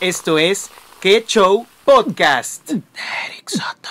[0.00, 0.70] Esto es
[1.00, 2.68] Que Show Podcast.
[2.68, 3.88] Eric Soto.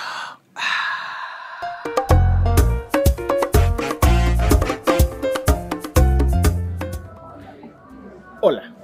[8.41, 8.75] Hola,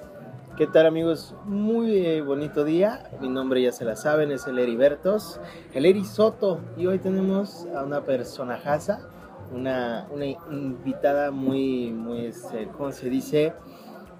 [0.56, 1.36] ¿qué tal amigos?
[1.44, 3.10] Muy eh, bonito día.
[3.20, 5.42] Mi nombre ya se la saben, es el Heribertos,
[5.74, 6.62] el Eri Soto.
[6.78, 9.10] Y hoy tenemos a una personajaza,
[9.52, 13.54] una, una invitada muy, muy, este, ¿cómo se dice?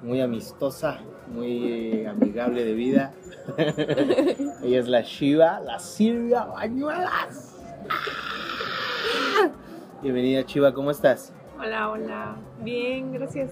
[0.02, 3.14] Muy amistosa, muy amigable de vida.
[4.64, 7.58] Ella es la Shiva, la Silvia Bañuelas.
[10.02, 11.34] Bienvenida Chiva, ¿cómo estás?
[11.60, 12.36] Hola, hola.
[12.64, 13.52] Bien, gracias.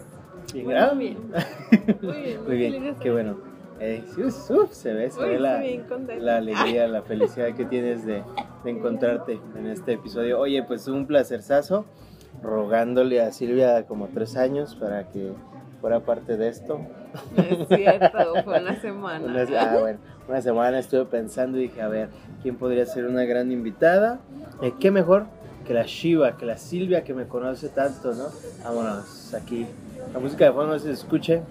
[0.54, 1.18] Bien, bien.
[2.02, 3.38] Muy bien, Muy bien, qué bueno.
[3.82, 5.40] Eh, uf, uf, se ve, se Uy, ve
[6.20, 8.24] la alegría, la felicidad que tienes de,
[8.64, 10.40] de encontrarte en este episodio.
[10.40, 11.86] Oye, pues un placerzazo,
[12.42, 15.34] rogándole a Silvia como tres años para que
[15.82, 16.80] fuera parte de esto.
[17.36, 19.26] No es cierto, fue una semana.
[19.26, 22.10] Una, ah, bueno, una semana estuve pensando y dije, a ver,
[22.42, 24.20] ¿quién podría ser una gran invitada?
[24.62, 25.26] Eh, ¿Qué mejor
[25.66, 28.26] que la Shiva, que la Silvia que me conoce tanto, ¿no?
[28.64, 29.68] Vámonos, aquí.
[30.14, 31.42] La música de fondo no se escuche,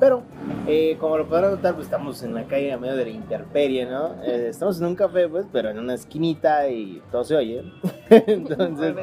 [0.00, 0.22] pero
[0.66, 3.84] eh, como lo podrán notar, pues estamos en la calle a medio de la intemperie,
[3.84, 4.14] ¿no?
[4.22, 7.64] Eh, estamos en un café, pues, pero en una esquinita y todo se oye.
[8.10, 8.94] Entonces,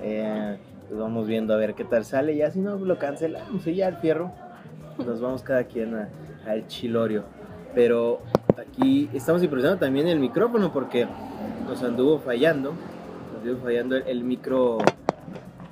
[0.00, 0.58] eh,
[0.94, 2.36] pues vamos viendo a ver qué tal sale.
[2.36, 4.30] Ya si no, lo cancelamos y ya el fierro.
[4.96, 5.92] Nos vamos cada quien
[6.46, 7.24] al chilorio.
[7.74, 8.20] Pero
[8.56, 11.08] aquí estamos improvisando también el micrófono porque
[11.66, 12.74] nos anduvo fallando.
[13.32, 14.78] Nos anduvo fallando el, el micro.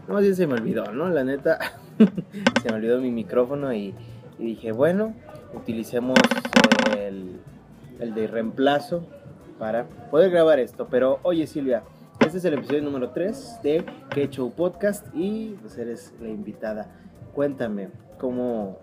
[0.09, 1.09] No, más bien se me olvidó, ¿no?
[1.09, 1.57] La neta,
[2.61, 3.95] se me olvidó mi micrófono y,
[4.41, 5.15] y dije, bueno,
[5.55, 6.19] utilicemos
[6.99, 7.39] el,
[8.01, 9.07] el de reemplazo
[9.61, 10.89] para poder grabar esto.
[10.91, 11.85] Pero oye, Silvia,
[12.27, 16.89] este es el episodio número 3 de Que Show Podcast y pues eres la invitada.
[17.35, 18.79] Cuéntame, ¿cómo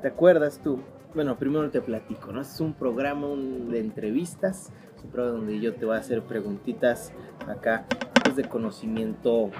[0.00, 0.80] te acuerdas tú?
[1.14, 2.40] Bueno, primero te platico, ¿no?
[2.40, 6.22] Este es un programa de entrevistas, es un programa donde yo te voy a hacer
[6.22, 7.12] preguntitas
[7.46, 7.84] acá,
[8.24, 9.50] pues de conocimiento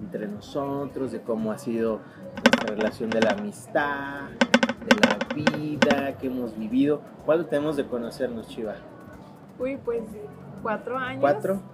[0.00, 2.00] entre nosotros, de cómo ha sido
[2.44, 4.30] nuestra relación de la amistad,
[4.84, 7.02] de la vida que hemos vivido.
[7.24, 8.74] ¿Cuánto tenemos de conocernos, Chiva?
[9.58, 10.02] Uy, pues
[10.62, 11.20] cuatro años.
[11.20, 11.71] ¿Cuatro?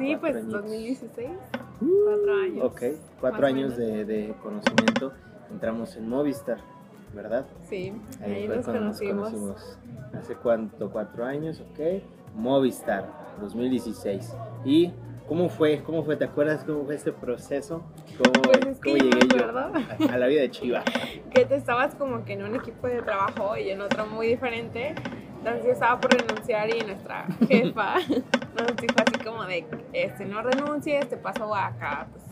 [0.00, 0.62] Sí, pues añitos.
[0.62, 1.28] 2016.
[2.04, 2.64] Cuatro años.
[2.64, 2.82] Ok,
[3.20, 5.12] cuatro años de, de conocimiento.
[5.50, 6.58] Entramos en Movistar,
[7.14, 7.46] ¿verdad?
[7.68, 9.32] Sí, Ahí, ahí fue nos cuando conocimos.
[9.32, 9.78] nos conocimos.
[10.14, 10.90] ¿Hace cuánto?
[10.90, 12.02] Cuatro años, ok.
[12.34, 13.06] Movistar,
[13.40, 14.34] 2016.
[14.64, 14.92] ¿Y
[15.28, 15.82] cómo fue?
[15.84, 16.16] ¿Cómo fue?
[16.16, 17.82] ¿Te acuerdas cómo fue este proceso?
[18.18, 19.58] ¿Cómo, Pues es que cómo llegué yo acuerdo.
[20.08, 20.82] a, a la vida de Chiva?
[21.34, 24.94] que te estabas como que en un equipo de trabajo y en otro muy diferente.
[25.40, 29.64] Entonces yo estaba por renunciar y nuestra jefa nos dijo así como de,
[29.94, 32.24] este, no renuncies, te paso acá, pues,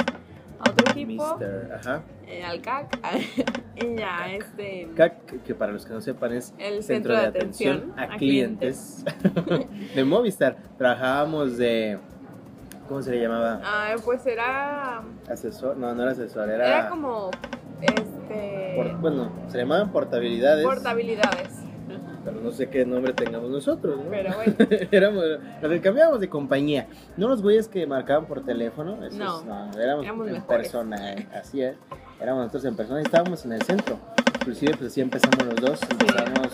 [0.60, 1.06] a otro equipo,
[1.38, 2.02] Mister, ajá.
[2.26, 2.98] eh, al CAC,
[3.76, 7.94] y ya, este, CAC, que para los que no sepan es el centro, de atención,
[7.96, 9.04] a clientes.
[9.94, 10.56] De Movistar.
[10.76, 11.98] Trabajábamos de,
[12.88, 13.60] ¿cómo se le llamaba?
[13.64, 17.30] Ah, pues era, Asesor, no, no era asesor, era, era como,
[17.80, 21.48] este, por- bueno, se llamaban portabilidades, portabilidades,
[22.25, 24.11] pero no sé qué nombre tengamos nosotros, ¿no?
[24.11, 24.55] pero bueno,
[24.91, 25.25] éramos,
[25.62, 26.87] nos cambiamos de compañía.
[27.17, 30.47] No los güeyes que marcaban por teléfono, esos, No, no, éramos, éramos en mejores.
[30.62, 31.77] persona, eh, así es.
[32.21, 33.99] Éramos nosotros en persona y estábamos en el centro.
[34.41, 36.49] Inclusive pues así empezamos los dos, empezamos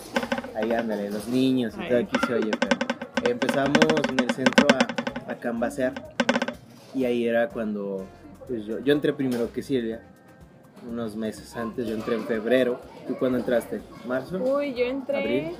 [0.55, 1.89] ahí ándale, los niños y Ay.
[1.89, 3.77] todo aquí se oye, pero empezamos
[4.09, 4.67] en el centro
[5.27, 5.93] a, a canvasear
[6.93, 8.05] y ahí era cuando
[8.47, 10.01] pues, yo, yo entré primero que Silvia,
[10.89, 12.79] unos meses antes, yo entré en febrero.
[13.07, 13.81] ¿Tú cuándo entraste?
[14.07, 14.37] ¿Marzo?
[14.37, 15.17] uy, yo entré...
[15.17, 15.57] ¿Abril?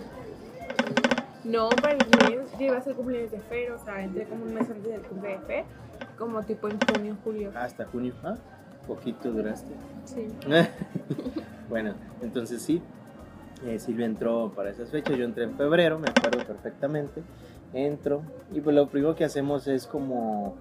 [1.44, 4.46] No, para el cumpleaños, yo iba a hacer cumpleaños de Fer, o sea, entré como
[4.46, 5.66] un mes antes del cumpleaños de Fer,
[6.18, 7.52] como tipo en junio, julio.
[7.56, 8.14] Hasta junio.
[8.24, 8.36] Ah,
[8.88, 9.72] poquito duraste.
[10.06, 10.28] Sí.
[11.70, 12.82] bueno, entonces sí,
[13.64, 17.22] eh, Silvia entró para esas fechas, yo entré en febrero, me acuerdo perfectamente,
[17.74, 18.22] entro
[18.52, 20.56] y pues lo primero que hacemos es como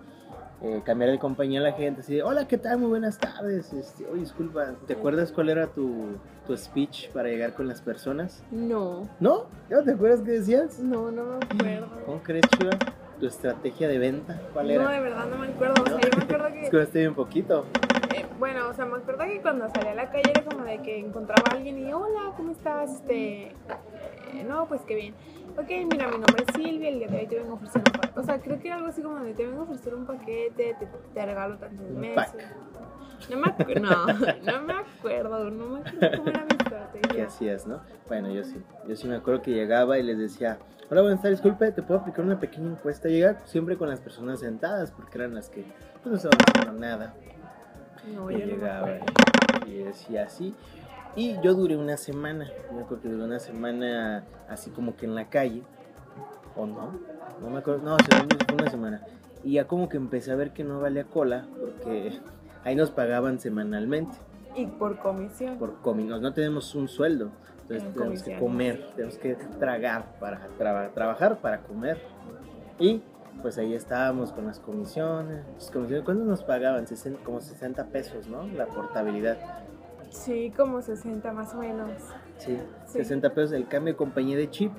[0.65, 2.79] eh, cambiar de compañía a la gente, así de, hola, ¿qué tal?
[2.79, 6.17] Muy buenas tardes, este, oye, disculpa, ¿te acuerdas cuál era tu,
[6.47, 8.43] tu speech para llegar con las personas?
[8.51, 9.45] No, ¿No?
[9.69, 10.79] ¿Ya no te acuerdas qué decías?
[10.79, 11.89] no, no me acuerdo.
[12.07, 12.71] ¿Cómo crees, Chiva?
[13.21, 14.41] ¿Tu estrategia de venta?
[14.53, 14.85] ¿Cuál era?
[14.85, 15.83] No, de verdad no me acuerdo.
[15.83, 16.63] O sea, yo me acuerdo que.
[16.65, 17.65] Escuchaste bien poquito.
[18.17, 20.79] eh, bueno, o sea, me acuerdo que cuando salí a la calle era como de
[20.83, 22.91] que encontraba a alguien y hola, ¿cómo estás?
[22.91, 23.53] Este.
[24.43, 25.15] No, pues qué bien.
[25.57, 27.93] Ok, mira, mi nombre es Silvia, el día de hoy te vengo a ofrecer un
[27.93, 28.21] paquete.
[28.21, 30.75] O sea, creo que era algo así como de te vengo a ofrecer un paquete,
[30.79, 32.45] te, te regalo tantos Un meses.
[33.31, 37.27] No me acuerdo, no, no me acuerdo, no me acuerdo cómo era mi ¿Qué estrategia.
[37.27, 37.81] hacías, no?
[38.09, 38.61] Bueno, yo sí.
[38.89, 40.59] Yo sí me acuerdo que llegaba y les decía,
[40.91, 43.09] hola, buenas tardes, disculpe, ¿te puedo aplicar una pequeña encuesta?
[43.09, 45.65] Llegar siempre con las personas sentadas, porque eran las que
[46.03, 47.15] pues, no estaban haciendo nada.
[48.13, 48.91] No, y yo no me llegaba
[49.67, 50.55] y decía así.
[51.17, 55.15] Y yo duré una semana, me acuerdo que duré una semana así como que en
[55.15, 55.63] la calle,
[56.57, 56.99] o no,
[57.41, 59.03] no me acuerdo, no, fue una semana.
[59.45, 62.19] Y ya como que empecé a ver que no valía cola, porque
[62.65, 64.17] ahí nos pagaban semanalmente,
[64.57, 65.57] Y por comisión.
[65.59, 67.31] por comi, no, tenemos un sueldo,
[67.63, 68.41] entonces En tenemos que comisiones.
[68.41, 71.99] comer, tenemos que tragar para traba- trabajar para comer.
[72.81, 73.03] Y
[73.41, 76.87] pues ahí estábamos con las comisiones, las comisiones ¿cuánto nos pagaban?
[76.87, 78.47] Sesen- como 60 pesos, ¿no?
[78.49, 79.37] La portabilidad.
[80.15, 81.91] Sí, como 60 más o menos.
[82.39, 82.57] Sí,
[82.87, 82.99] Sí.
[82.99, 84.73] 60 pesos el cambio de compañía de chip.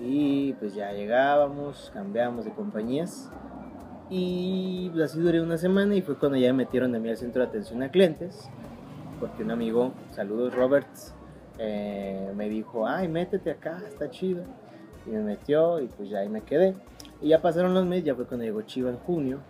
[0.00, 3.28] Y pues ya llegábamos, cambiamos de compañías.
[4.08, 7.16] Y pues así duré una semana y fue cuando ya me metieron a mí al
[7.16, 8.48] centro de atención a clientes.
[9.18, 11.12] Porque un amigo, saludos Roberts,
[11.58, 14.44] eh, me dijo, ay, métete acá, está chido.
[15.06, 16.74] Y me metió y pues ya ahí me quedé.
[17.20, 19.40] Y ya pasaron los meses, ya fue cuando llegó Chiva en junio.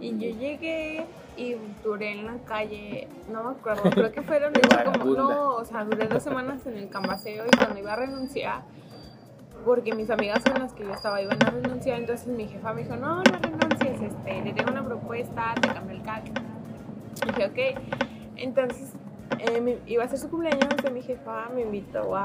[0.00, 1.04] Y yo llegué
[1.36, 5.64] y duré en la calle, no me acuerdo, creo que fueron hecho como, no, o
[5.64, 8.62] sea, duré dos semanas en el cambaseo y cuando iba a renunciar,
[9.64, 12.82] porque mis amigas con las que yo estaba iban a renunciar, entonces mi jefa me
[12.82, 16.24] dijo, no, no renuncies, este, le tengo una propuesta, te cambio el CAC.
[16.28, 17.46] Y dije,
[17.76, 17.80] ok,
[18.36, 18.92] entonces
[19.38, 22.24] eh, iba a ser su cumpleaños y mi jefa me invitó a,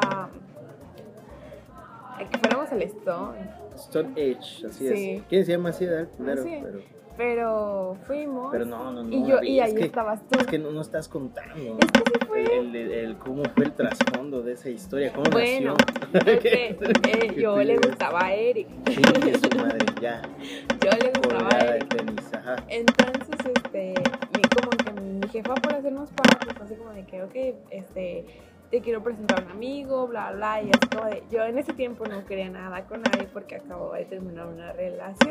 [2.17, 3.49] a que fuéramos al Stone.
[3.75, 5.09] Stone Age, así Sí.
[5.11, 5.23] es.
[5.27, 6.07] ¿Quién se llama así, verdad?
[6.17, 6.59] Claro, Sí.
[6.63, 6.79] pero,
[7.17, 8.49] Pero fuimos.
[8.51, 9.09] pero no, no, no.
[9.09, 10.37] y, yo, y es ahí que- estabas tú.
[10.39, 11.55] Es que no, no estás contando.
[11.79, 12.43] Es que sí fue.
[12.43, 16.11] El, el- el- cómo fue el trasfondo de esa historia, cómo Bueno, nació.
[16.11, 16.77] porque,
[17.07, 18.67] eh, yo le gustaba a Eric.
[18.89, 20.21] Chingue su madre, ya.
[20.83, 21.95] Yo le gustaba a Colgada Eric.
[21.95, 22.55] tenis, ajá.
[22.67, 23.93] Entonces, este,
[24.35, 27.35] mi, como que mi jefa por hacernos paro, pues así como de que, ok,
[27.71, 28.25] este,
[28.71, 32.05] te quiero presentar a un amigo, bla, bla, y como de, yo en ese tiempo
[32.05, 35.29] no quería nada con nadie porque acababa de terminar una relación.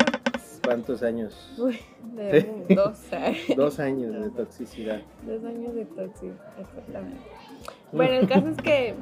[0.63, 1.53] ¿Cuántos años?
[1.57, 1.79] Uy,
[2.15, 3.39] de dos, años.
[3.55, 5.01] Dos años de toxicidad.
[5.23, 7.21] Dos años de tóxico, exactamente.
[7.91, 8.93] Bueno, el caso es que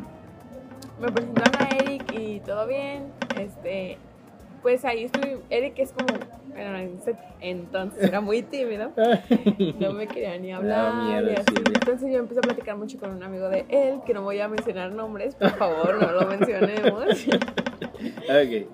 [1.02, 3.12] me presentaron a Eric y todo bien.
[3.40, 3.98] Este,
[4.64, 5.40] pues ahí estuve.
[5.52, 6.18] Eric es como,
[6.48, 8.92] bueno, en ese entonces era muy tímido.
[9.80, 10.96] No me quería ni hablar.
[11.04, 11.54] miedo, y así.
[11.56, 14.48] Entonces yo empecé a platicar mucho con un amigo de él, que no voy a
[14.48, 17.06] mencionar nombres, por favor, no lo mencionemos.
[18.04, 18.68] Ok.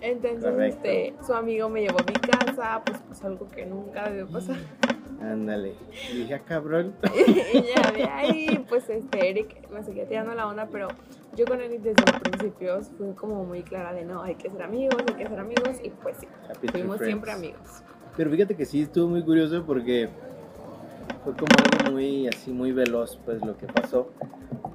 [0.00, 0.76] Entonces, Correcto.
[0.88, 4.56] este, su amigo me llevó a mi casa, pues, pues algo que nunca debió pasar.
[5.20, 5.74] Ándale.
[6.12, 6.94] Y dije, ah, cabrón.
[7.54, 10.88] y ya de ahí, pues este Eric me seguía tirando la onda, pero
[11.36, 14.62] yo con Eric desde los principios fui como muy clara de no, hay que ser
[14.62, 17.82] amigos, hay que ser amigos, y pues sí, Happy fuimos siempre amigos.
[18.16, 20.08] Pero fíjate que sí estuvo muy curioso porque
[21.24, 24.10] fue como algo muy así muy veloz pues lo que pasó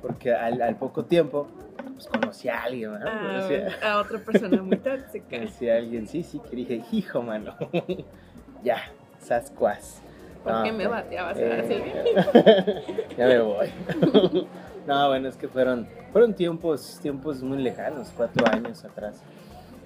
[0.01, 1.47] porque al, al poco tiempo
[1.93, 3.07] pues conocí a alguien ¿verdad?
[3.07, 3.53] A, Conocí
[3.83, 5.25] a- a otra persona muy tóxica.
[5.39, 7.55] conocí a alguien sí sí que dije hijo mano
[8.63, 8.77] ya
[9.19, 10.01] sascuas
[10.43, 12.81] ¿Por No, qué me bateabas, eh, Silvia?
[13.17, 13.67] ya me voy
[14.87, 19.21] no bueno es que fueron fueron tiempos tiempos muy lejanos cuatro años atrás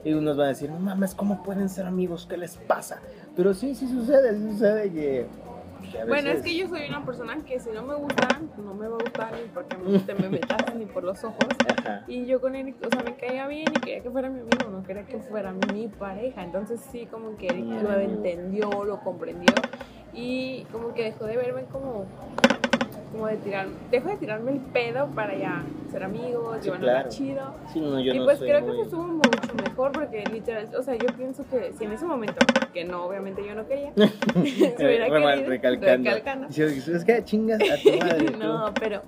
[0.03, 2.27] y unos van a decir, no mames, ¿cómo pueden ser amigos?
[2.29, 3.01] ¿Qué les pasa?
[3.35, 5.25] Pero sí, sí sucede, sí sucede que...
[5.99, 8.75] a Bueno, es veces- que yo soy una persona que si no me gustan, no
[8.75, 11.39] me va a gustar ni porque me- te me metas ni por los ojos.
[11.79, 12.03] Ajá.
[12.07, 14.69] Y yo con Eric, o sea, me caía bien y quería que fuera mi amigo,
[14.71, 16.43] no quería que fuera mi pareja.
[16.43, 19.55] Entonces sí, como que Eric Mi lo entendió, lo comprendió
[20.15, 22.05] y como que dejó de verme como,
[23.11, 27.09] como de tirar, dejó de tirarme el pedo para ya ser amigos, Sí, llevarnos claro.
[27.09, 27.41] chido.
[27.71, 28.69] Sí, no, yo y no pues soy creo muy...
[28.71, 32.05] que eso estuvo mucho mejor porque literal, o sea, yo pienso que si en ese
[32.05, 32.35] momento,
[32.73, 36.09] que no, obviamente yo no quería, se hubiera querido, recalcando.
[36.11, 36.47] recalcando.
[36.47, 38.25] Dice, Es que chingas a tu madre.
[38.31, 38.37] tú".
[38.37, 39.01] no, pero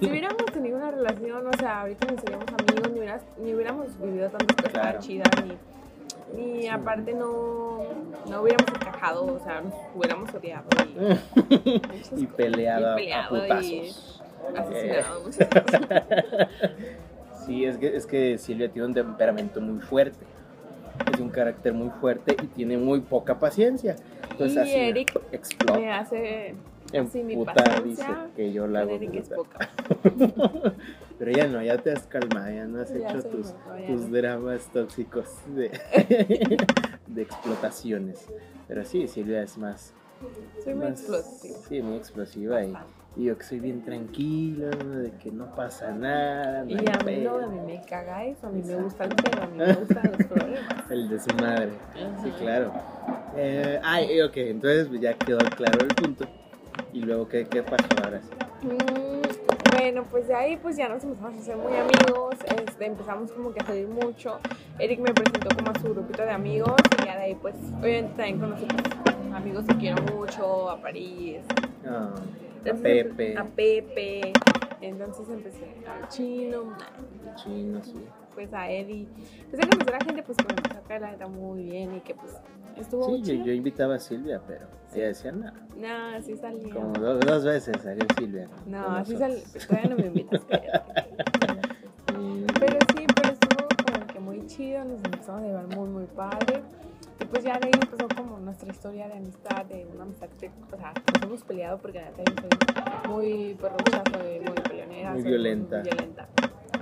[0.00, 3.98] si hubiéramos tenido una relación, o sea, ahorita ni seríamos amigos, ni, hubieras- ni hubiéramos
[4.00, 4.98] vivido tantas cosas Claro.
[5.00, 5.52] chidas, ni,
[6.36, 7.78] ni aparte no,
[8.30, 11.00] no hubiéramos encajado, o sea, nos hubiéramos odiado y,
[11.92, 14.22] muchas y peleado, Y peleado a y putazos.
[14.56, 15.80] asesinado, muchas cosas.
[17.46, 20.18] Sí, es que, es que Silvia tiene un temperamento muy fuerte.
[21.14, 23.94] Es un carácter muy fuerte y tiene muy poca paciencia.
[24.32, 25.78] Entonces Y así Eric explota.
[25.78, 26.54] Me hace
[26.98, 27.52] así mi Emputa,
[27.84, 28.26] dice paciencia.
[28.34, 29.70] que yo la hago Eric es poca.
[31.18, 34.00] Pero ya no, ya te has calmado, ya no has Ya hecho tus, mejor, tus
[34.02, 34.16] no.
[34.16, 35.70] dramas tóxicos de,
[37.06, 38.26] de explotaciones.
[38.68, 39.94] Pero sí, Silvia es más...
[40.62, 41.58] Soy muy más- explosiva.
[41.68, 42.74] Sí, muy explosiva y,
[43.16, 46.64] y yo que soy bien tranquilo, de que no pasa nada.
[46.64, 49.12] no Y a mí no, a mí me caga eso, a mí me gusta el
[49.12, 50.62] pedo, a mí me gustan los problemas.
[50.90, 51.72] El de su madre.
[51.94, 52.38] Sí, Ajá.
[52.38, 52.72] claro.
[53.34, 56.26] Eh, ay, ok, entonces pues, ya quedó claro el punto.
[56.92, 58.66] Y luego, ¿qué, qué pasó ahora sí?
[58.66, 59.25] Mm,
[59.86, 63.52] bueno, pues de ahí pues ya nos empezamos a hacer muy amigos, este, empezamos como
[63.54, 64.40] que a salir mucho.
[64.80, 68.14] Eric me presentó como a su grupito de amigos y ya de ahí pues obviamente
[68.16, 68.66] también conocí
[69.04, 71.38] pues, amigos que quiero mucho, a París,
[71.88, 72.12] Ah,
[72.68, 73.38] a Pepe.
[73.38, 74.32] a Pepe,
[74.80, 76.76] Entonces empecé al chino,
[77.36, 78.04] Chino, sí.
[78.36, 79.08] Pues a Eddie.
[79.44, 81.96] Empecé a conocer a gente pues que me empezó a caer la neta muy bien
[81.96, 82.32] y que pues
[82.76, 85.50] estuvo Sí, yo, yo invitaba a Silvia, pero ella decía no.
[85.74, 86.74] No, sí salía.
[86.74, 88.46] Como dos, dos veces salió Silvia.
[88.66, 89.42] No, con así nosotros.
[89.42, 89.66] sal...
[89.66, 90.42] todavía no me invitas.
[92.58, 96.62] Pero sí, pero estuvo como que muy chido, nos empezamos a llevar muy, muy padre.
[97.20, 100.48] Y pues ya de ahí empezó como nuestra historia de amistad, de una amistad que,
[100.72, 105.12] o sea, nos hemos peleado porque la neta yo soy muy perrucha, soy muy peleonera.
[105.12, 105.76] Muy soy violenta.
[105.76, 106.28] Muy violenta.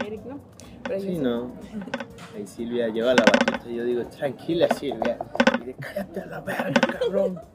[0.06, 0.38] Eric, ¿no?
[0.86, 1.52] Pero Sí, no.
[2.34, 5.18] Ahí Silvia lleva la batuta y yo digo, tranquila Silvia.
[5.62, 7.40] Y de cállate a la verga, cabrón.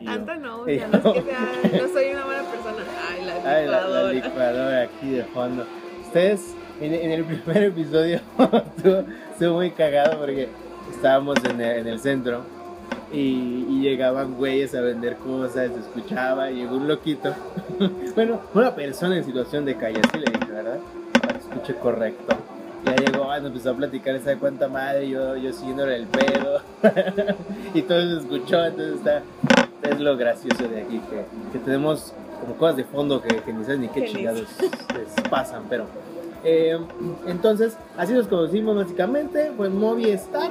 [0.00, 2.84] Y yo, Tanto no, o sea, no es que sea, no soy una mala persona.
[3.10, 4.12] Ay, la Ay, la, la licuadora.
[4.12, 5.66] licuadora aquí de fondo.
[6.06, 8.16] Ustedes, en, en el primer episodio,
[8.76, 10.48] estuvo, estuvo muy cagado porque
[10.90, 12.42] estábamos en el, en el centro
[13.12, 17.34] y, y llegaban güeyes a vender cosas, se escuchaba, y llegó un loquito.
[18.14, 20.78] bueno, una persona en situación de calle, así le dije, ¿verdad?
[21.20, 22.36] Para que escuche correcto.
[22.84, 26.60] Ya llegó, nos empezó a platicar esa de cuánta madre, yo, yo siguiéndole el pedo.
[27.74, 29.22] y todo se escuchó, entonces está,
[29.82, 33.64] es lo gracioso de aquí, que, que tenemos como cosas de fondo que, que ni
[33.64, 35.86] sabes ni qué chingados les pasan, pero...
[36.44, 36.78] eh,
[37.26, 40.50] entonces, así nos conocimos básicamente, fue en Movistar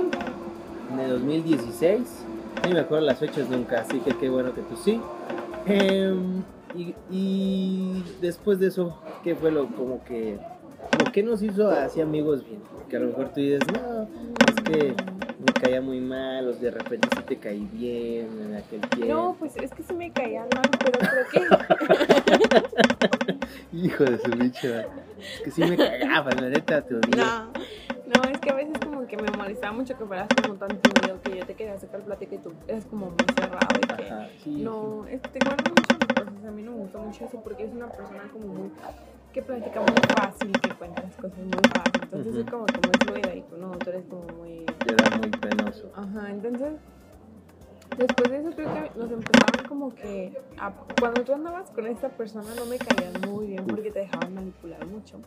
[0.97, 2.01] de 2016,
[2.65, 4.99] ni me acuerdo las fechas nunca, así que qué bueno que tú sí.
[5.67, 6.15] Eh,
[6.75, 10.39] y, y después de eso, ¿qué fue lo como que...
[11.13, 12.59] Que nos hizo así amigos bien?
[12.89, 14.09] Que a lo mejor tú dices, no,
[14.47, 14.95] es que
[15.45, 19.13] me caía muy mal, o de repente sí te caí bien en aquel tiempo.
[19.13, 21.39] No, pues es que sí me caían mal, pero creo que
[23.77, 24.67] Hijo de su bicho.
[24.73, 27.15] Es que sí me cagaba, la neta te odié.
[27.15, 27.45] No,
[28.07, 31.21] no, es que a veces como que me molestaba mucho que fueras como tan tímido
[31.21, 34.29] que yo te quería sacar plática y tú eres como muy cerrado y que Ajá,
[34.43, 34.49] sí.
[34.63, 36.45] no, es, te guardas mucho cosas.
[36.47, 38.71] A mí no me gusta mucho eso porque es una persona como muy
[39.33, 42.03] que platica muy fácil, que cuenta las cosas muy fácil.
[42.03, 42.41] Entonces Ujú.
[42.41, 45.91] es como que muy fluida y tú no, tú eres como muy era muy penoso.
[45.95, 46.73] Ajá, entonces
[47.97, 52.09] después de eso creo que nos empezaron como que a- cuando tú andabas con esta
[52.09, 55.19] persona no me caían muy bien porque te dejaban manipular mucho.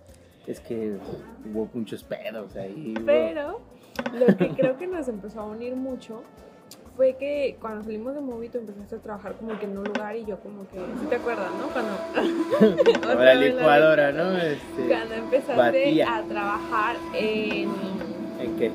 [0.46, 0.96] Es que
[1.52, 2.94] hubo muchos pedos ahí.
[3.04, 3.60] Pero
[4.14, 6.22] lo que creo que nos empezó a unir mucho
[6.96, 10.16] fue que cuando salimos de Movie tú empezaste a trabajar como que en un lugar
[10.16, 11.68] y yo como que, ¿sí te acuerdas, no?
[11.68, 14.36] Cuando, la la licuadora, ¿no?
[14.38, 16.16] Este, cuando empezaste Batía.
[16.16, 17.68] a trabajar en
[18.40, 18.70] ¿En qué?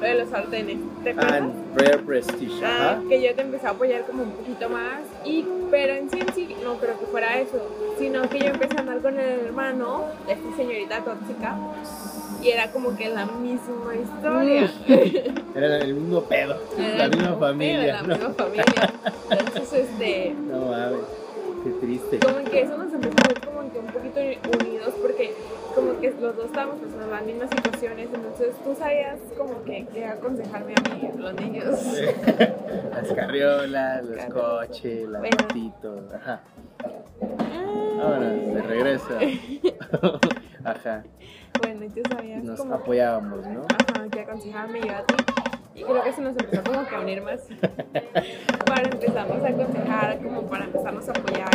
[0.00, 1.42] lo de los sartenes, ¿te acuerdas?
[1.76, 5.94] Rare Prestige, Ah, que yo te empecé a apoyar como un poquito más y pero
[5.94, 7.66] en sí en sí no creo que fuera eso
[7.98, 11.56] sino que yo empecé a andar con el hermano de esta señorita tóxica
[12.44, 14.70] y era como que la misma historia
[15.54, 16.56] Era el mismo pedo.
[16.78, 17.78] Era la misma familia.
[17.80, 18.08] pedo, la ¿no?
[18.28, 18.64] misma familia
[19.30, 21.00] entonces este No mames.
[21.64, 22.18] Qué triste.
[22.18, 25.34] como que eso nos empezó a ver como que un poquito unidos porque
[25.74, 30.04] como que los dos estábamos pasando las mismas situaciones entonces tú sabías como que qué
[30.04, 31.64] aconsejarme a mí los niños
[32.94, 35.36] Las carriolas, los coches, las Bueno.
[35.42, 36.12] motitos.
[36.14, 36.40] Ajá.
[38.02, 39.08] Ahora, de regreso.
[40.64, 41.04] Ajá.
[41.62, 43.60] Bueno y tú sabías nos como apoyábamos, ¿no?
[43.62, 45.14] Ajá, que aconsejaba yo a ti.
[45.74, 47.40] Y creo que eso nos empezó como que a unir más
[48.66, 51.50] para empezarnos a aconsejar, como para empezarnos a apoyar,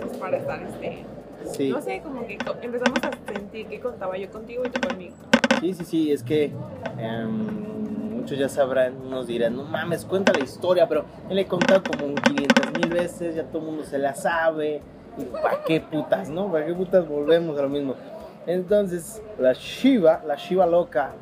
[0.00, 1.04] pues para estar, este,
[1.52, 1.70] Sí.
[1.70, 5.14] no sé, como que empezamos a sentir que contaba yo contigo y tú conmigo.
[5.60, 6.52] Sí, sí, sí, es que
[6.98, 11.46] em, muchos ya sabrán, unos dirán, no mames, cuenta la historia, pero él le he
[11.46, 14.82] contado como 500 mil veces, ya todo el mundo se la sabe,
[15.16, 16.50] y ¿para qué putas, no?
[16.50, 17.94] ¿Para qué putas volvemos a lo mismo?
[18.48, 21.12] Entonces, la Shiva, la Shiva loca,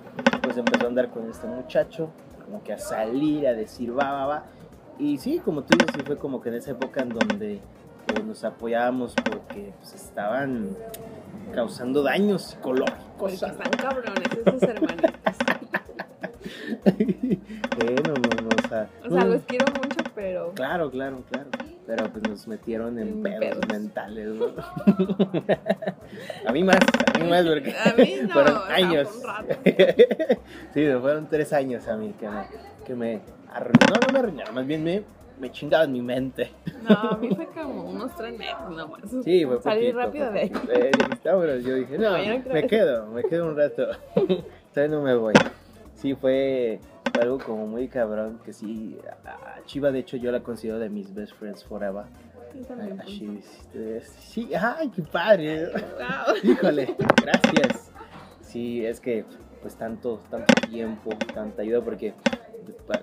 [0.42, 2.08] pues empezó a andar con este muchacho,
[2.44, 4.44] como que a salir, a decir va, va, va,
[4.96, 8.22] y sí, como tú dices, sí fue como que en esa época en donde eh,
[8.24, 10.68] nos apoyábamos porque pues, estaban
[11.52, 12.96] causando daños psicológicos.
[13.18, 15.10] Porque están cabrones esos hermanitos.
[16.84, 21.50] bueno, no, no, o sea, O sea, no, los quiero mucho, pero claro, claro, claro.
[21.86, 23.68] Pero pues nos metieron en pedos, pedos.
[23.72, 24.46] mentales, ¿no?
[26.46, 26.78] a mí más,
[27.14, 29.08] a mí más porque A mí no, fueron años.
[29.08, 29.54] fue un rato.
[30.74, 32.46] sí, me fueron tres años a mí que me,
[32.84, 33.20] que me
[33.52, 35.02] arruinaron, no, no me arruinaron, más bien me,
[35.38, 36.50] me chingaban mi mente.
[36.88, 39.02] no, a mí fue como unos tres meses nomás.
[39.24, 40.52] Sí, fue Salí poquito, rápido de ahí.
[40.72, 43.86] Eh, está bueno, yo dije, no, yo me que- quedo, me quedo un rato.
[44.74, 45.34] Todavía no me voy.
[45.94, 46.80] Sí, fue
[47.16, 50.88] fue algo como muy cabrón, que sí, a Chiva de hecho yo la considero de
[50.90, 52.04] mis best friends forever.
[52.52, 53.18] Sí, también, A- a pues.
[53.18, 55.66] Chiva, este, Sí, ay, qué padre.
[55.72, 56.36] Wow.
[56.52, 57.90] Híjole, gracias.
[58.40, 59.24] Sí, es que
[59.62, 62.14] pues tanto, tanto tiempo, tanta ayuda, porque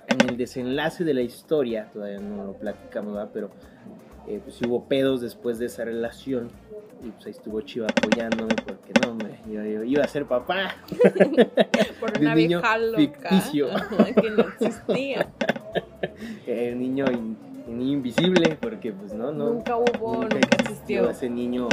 [0.08, 3.29] en el desenlace de la historia, todavía no lo platicamos, ¿verdad?
[3.34, 3.50] pero
[4.27, 6.50] eh, pues hubo pedos después de esa relación
[7.05, 10.75] Y pues ahí estuvo Chiva apoyándome porque no, hombre, yo, yo iba a ser papá.
[12.00, 12.98] Por una un niño vieja loca.
[12.98, 13.67] ficticio.
[14.15, 15.27] que no existía.
[16.48, 19.50] El niño, in- el niño invisible, porque pues no, no.
[19.53, 21.10] nunca hubo, nunca, existió.
[21.10, 21.67] Ese niño.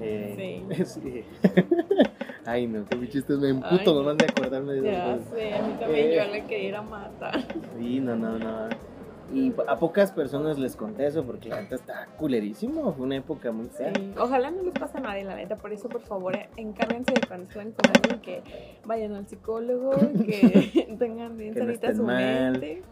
[0.00, 0.84] eh, Sí.
[1.02, 1.24] sí.
[2.44, 5.34] Ay, no, qué chistes me emputo nomás de acordarme de Ya esas cosas.
[5.38, 6.16] sé, a mí también Eh.
[6.16, 7.40] yo le quería ir a matar.
[7.78, 8.68] Sí, no, no, no.
[9.32, 12.92] Y a pocas personas les conté eso porque la neta está culerísimo.
[12.92, 13.92] Fue una época muy fea.
[13.94, 14.12] Sí.
[14.18, 15.56] Ojalá no les pase a nadie, la neta.
[15.56, 18.42] Por eso, por favor, encárguense de cuando estén con alguien que
[18.84, 19.92] vayan al psicólogo,
[20.26, 22.52] que tengan bien Que sanita su mal.
[22.52, 22.82] mente.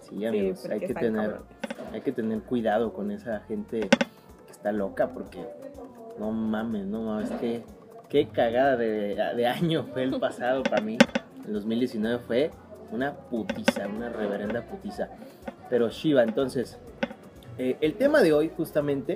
[0.00, 1.92] Sí, amigos, hay que tener, cabrones.
[1.92, 5.38] hay que tener cuidado con esa gente que está loca porque
[6.18, 7.62] no mames, no mames, qué,
[8.10, 10.98] qué cagada de, de año fue el pasado para mí.
[11.46, 12.50] El 2019 fue
[12.92, 15.08] una putiza, una reverenda putiza.
[15.74, 16.78] Pero Shiva, entonces,
[17.58, 19.14] eh, el tema de hoy justamente,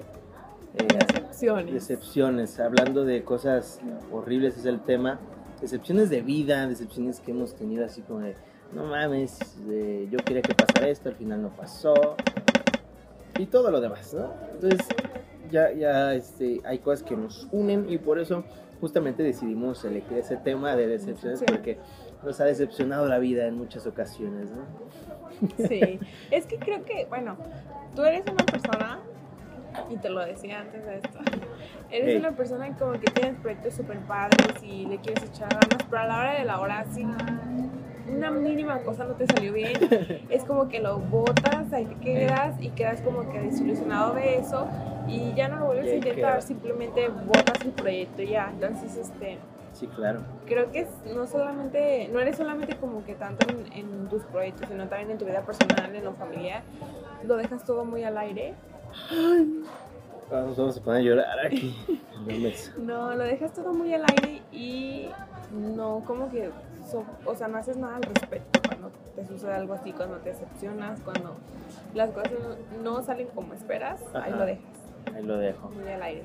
[0.74, 1.72] eh, Decepciones.
[1.72, 3.78] decepciones, hablando de cosas
[4.10, 5.20] horribles es el tema,
[5.60, 8.34] decepciones de vida, decepciones que hemos tenido así como de,
[8.74, 9.38] no mames,
[9.70, 12.16] eh, yo quería que pasara esto, al final no pasó,
[13.38, 14.32] y todo lo demás, ¿no?
[14.54, 14.80] Entonces,
[15.52, 18.42] ya, ya este, hay cosas que nos unen y por eso
[18.80, 21.44] justamente decidimos elegir ese tema de decepciones Sí.
[21.46, 21.78] porque
[22.24, 24.64] nos ha decepcionado la vida en muchas ocasiones, ¿no?
[25.68, 25.98] Sí,
[26.30, 27.36] es que creo que, bueno,
[27.94, 29.00] tú eres una persona,
[29.90, 31.18] y te lo decía antes de esto,
[31.90, 32.16] eres Hey.
[32.16, 36.06] una persona como que tienes proyectos súper padres y le quieres echar ganas, pero a
[36.06, 37.06] la hora de la hora, si
[38.08, 39.72] una mínima cosa no te salió bien,
[40.30, 44.66] es como que lo botas, ahí te quedas y quedas como que desilusionado de eso
[45.06, 48.50] y ya no lo vuelves a intentar, simplemente botas el proyecto y ya.
[48.52, 49.38] Entonces, este
[49.78, 50.20] Sí, claro.
[50.46, 54.88] creo que no solamente, no eres solamente como que tanto en, en tus proyectos, sino
[54.88, 56.62] también en tu vida personal, en lo familiar,
[57.24, 58.54] lo dejas todo muy al aire.
[60.30, 61.76] Vamos, vamos a poner a llorar aquí.
[62.78, 65.08] No lo dejas todo muy al aire y
[65.52, 66.50] no como que,
[66.90, 70.30] so- o sea, no haces nada al respecto cuando te sucede algo así, cuando te
[70.30, 71.36] decepcionas, cuando
[71.94, 72.32] las cosas
[72.82, 74.64] no, salen como esperas, ahí lo dejas
[75.14, 75.68] Ahí lo dejo.
[75.70, 76.24] muy al aire.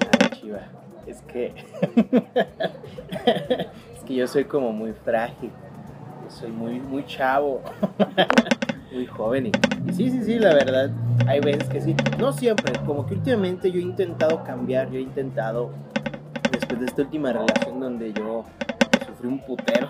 [0.00, 0.60] Ay, chiva.
[1.06, 1.46] Es que.
[3.94, 5.50] es que yo soy como muy frágil.
[6.28, 7.60] Soy muy, muy chavo.
[8.92, 9.46] muy joven.
[9.46, 9.52] Y,
[9.92, 10.90] sí, sí, sí, la verdad.
[11.26, 11.94] Hay veces que sí.
[12.18, 12.72] No siempre.
[12.86, 14.90] Como que últimamente yo he intentado cambiar.
[14.90, 15.70] Yo he intentado.
[16.50, 18.44] Después de esta última relación donde yo
[19.06, 19.88] sufrí un putero.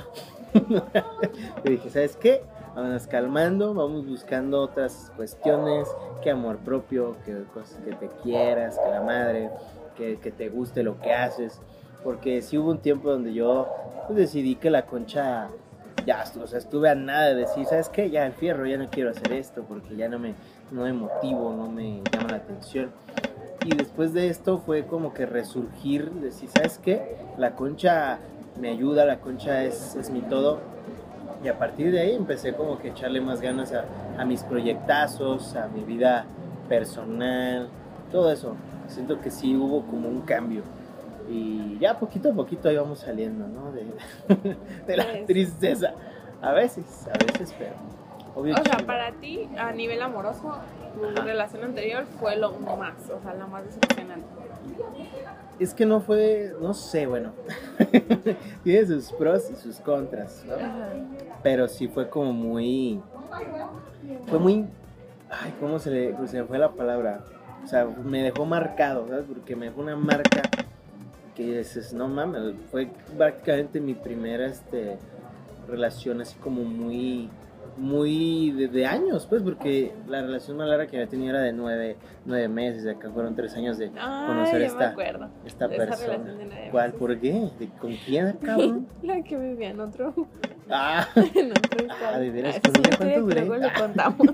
[0.55, 2.42] yo dije, ¿sabes qué?
[2.74, 5.87] Vamos calmando, vamos buscando otras cuestiones,
[6.22, 9.50] que amor propio, que cosas que te quieras, que la madre,
[9.96, 11.61] que, que te guste lo que haces.
[12.02, 13.68] Porque sí hubo un tiempo donde yo
[14.07, 15.48] pues, decidí que la concha,
[16.04, 18.11] ya, o sea, estuve a nada de decir, ¿sabes qué?
[18.11, 20.35] Ya el fierro, ya no quiero hacer esto porque ya no me,
[20.70, 22.90] no me motivo, no me llama la atención.
[23.64, 27.16] Y después de esto fue como que resurgir, decir, ¿sabes qué?
[27.38, 28.18] La concha
[28.61, 30.61] me ayuda, la concha es, es mi todo.
[31.42, 33.85] Y a partir de ahí empecé como que a echarle más ganas a,
[34.18, 36.26] a mis proyectazos, a mi vida
[36.68, 37.68] personal,
[38.12, 38.54] todo eso.
[38.88, 40.62] Siento que sí hubo como un cambio.
[41.29, 43.73] Y ya poquito a poquito ahí vamos saliendo, ¿no?
[43.73, 43.87] De,
[44.87, 45.27] de la Pues.
[45.27, 45.94] tristeza.
[46.42, 47.73] A veces, a veces, pero
[48.35, 50.53] obvio O sea, para ti, a nivel amoroso,
[50.94, 51.25] tu Ajá.
[51.25, 54.27] relación anterior fue lo más, o sea, la más decepcionante.
[55.59, 57.33] Es que no fue, no sé, bueno.
[58.64, 60.57] Tiene sus pros y sus contras, ¿no?
[61.42, 63.01] Pero sí fue como muy.
[64.27, 64.66] Fue muy.
[65.31, 67.25] Ay, ¿cómo se le, se me fue la palabra?
[67.64, 69.24] O sea, me dejó marcado, ¿sabes?
[69.27, 70.42] Porque me dejó una marca
[71.35, 74.98] que dices, no mames, fue prácticamente mi primera este,
[75.68, 77.31] relación así como muy.
[77.77, 81.53] Muy de, de años, pues, porque la relación más larga que había tenido era de
[81.53, 85.77] nueve, nueve meses, acá fueron tres años de Ay, conocer ya esta, me esta de
[85.77, 86.35] persona.
[86.70, 86.92] ¿Cuál?
[86.92, 87.33] ¿Por qué?
[87.59, 88.87] ¿De- ¿Con quién, cabrón?
[89.03, 90.14] La que vivía en otro,
[90.70, 92.18] ah, en otro Ah.
[92.20, 92.57] ¿de veras?
[92.59, 93.44] Ah, ¿Con esa ella es una cuánto duré?
[93.44, 94.27] Luego le contamos.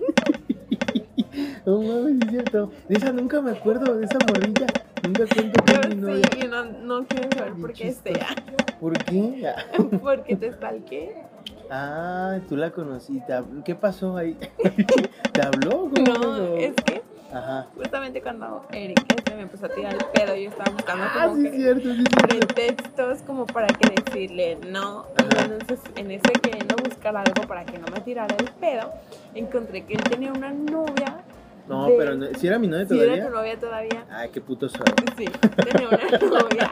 [1.66, 2.70] No mames, es cierto.
[2.88, 4.66] De esa nunca me acuerdo, de esa morrilla.
[5.02, 6.22] Nunca cuento con mi novia.
[6.32, 8.26] sí, no, no quiero saber por qué sea.
[8.80, 9.52] ¿Por qué?
[10.02, 11.16] Porque te stalqué.
[11.70, 13.22] Ah, tú la conocí.
[13.64, 14.36] ¿Qué pasó ahí?
[15.32, 15.90] ¿Te habló?
[15.94, 17.68] ¿Cómo No, es que Ajá.
[17.76, 21.36] justamente cuando Eric este, me empezó a tirar el pedo, yo estaba buscando Ah, como
[21.36, 25.04] sí, que cierto, sí, pretextos como para que decirle no.
[25.16, 25.44] Ajá.
[25.44, 28.90] entonces, en ese queriendo buscar algo para que no me tirara el pedo,
[29.34, 31.18] encontré que él tenía una novia.
[31.70, 33.24] No, de- pero no- si era mi novia Si era todavía.
[33.26, 34.04] tu novia todavía.
[34.10, 34.92] Ay, qué puto suave.
[35.16, 36.70] Sí, tenía una novia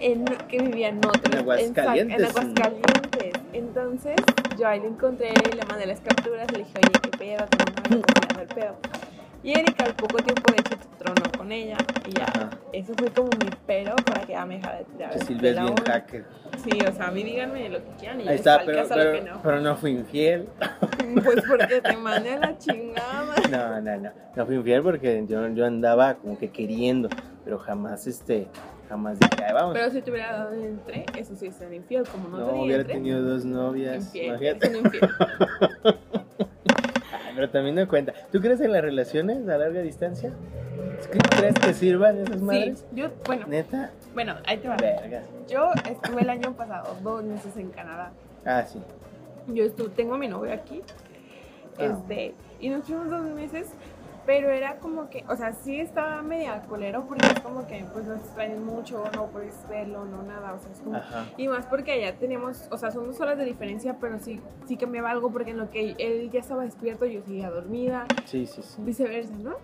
[0.00, 1.20] en- que vivía en otro.
[1.32, 2.18] En Aguascalientes.
[2.18, 3.32] En, Aguascalientes.
[3.52, 4.16] Entonces,
[4.58, 8.04] yo ahí lo encontré, le mandé las capturas, le dije, oye, qué pedo, una novia,
[8.36, 8.76] me el pedo.
[9.44, 11.76] Y Erika al poco tiempo de hecho tronó con ella
[12.06, 12.24] y ya.
[12.26, 12.50] Ajá.
[12.72, 15.24] Eso fue como mi pero para que ya me dejara de tirar.
[15.24, 16.24] Silvia es bien hacker.
[16.62, 19.40] Sí, o sea, a mí díganme lo que quieran y Ahí está, pero, que no.
[19.42, 20.48] pero no fui infiel.
[21.24, 23.34] Pues porque te mandé la chingada.
[23.50, 24.10] No, no, no.
[24.34, 27.08] No fui infiel porque yo, yo andaba como que queriendo,
[27.44, 28.46] pero jamás, este,
[28.88, 29.74] jamás dije, "Ay, vamos.
[29.74, 32.58] Pero si te hubiera dado entre, eso sí es ser infiel, como no, no, te
[32.60, 34.06] hubiera tenido dos novias.
[34.06, 35.10] infiel, eres un infiel.
[37.34, 38.12] Pero también no cuenta.
[38.30, 40.32] ¿Tú crees en las relaciones a larga distancia?
[41.10, 42.84] ¿Qué ¿Crees que sirvan esas Sí, madres?
[42.92, 44.76] yo, bueno, Neta, bueno, ahí te va.
[44.76, 45.24] vergas.
[45.48, 48.12] Yo estuve el año pasado dos meses en Canadá.
[48.44, 48.80] Ah, sí.
[49.48, 50.82] Yo estuve, tengo a mi novio aquí.
[51.78, 51.84] Ah.
[51.84, 53.68] Este, y nos fuimos dos meses,
[54.26, 58.06] pero era como que, o sea, sí estaba media colero porque es como que pues
[58.06, 61.26] nos extrañan mucho, no puedes verlo, no nada, o sea, es como Ajá.
[61.36, 64.76] Y más porque allá teníamos, o sea, son dos horas de diferencia, pero sí, sí
[64.76, 68.62] cambiaba algo porque en lo que él ya estaba despierto, yo seguía dormida, Sí, sí,
[68.62, 68.80] sí.
[68.82, 69.56] viceversa, ¿no?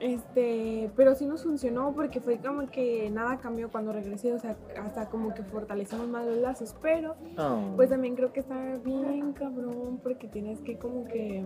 [0.00, 4.56] Este, pero sí nos funcionó porque fue como que nada cambió cuando regresé, o sea,
[4.80, 7.72] hasta como que fortalecemos más los lazos, pero Oh.
[7.76, 11.44] pues también creo que está bien cabrón porque tienes que como que,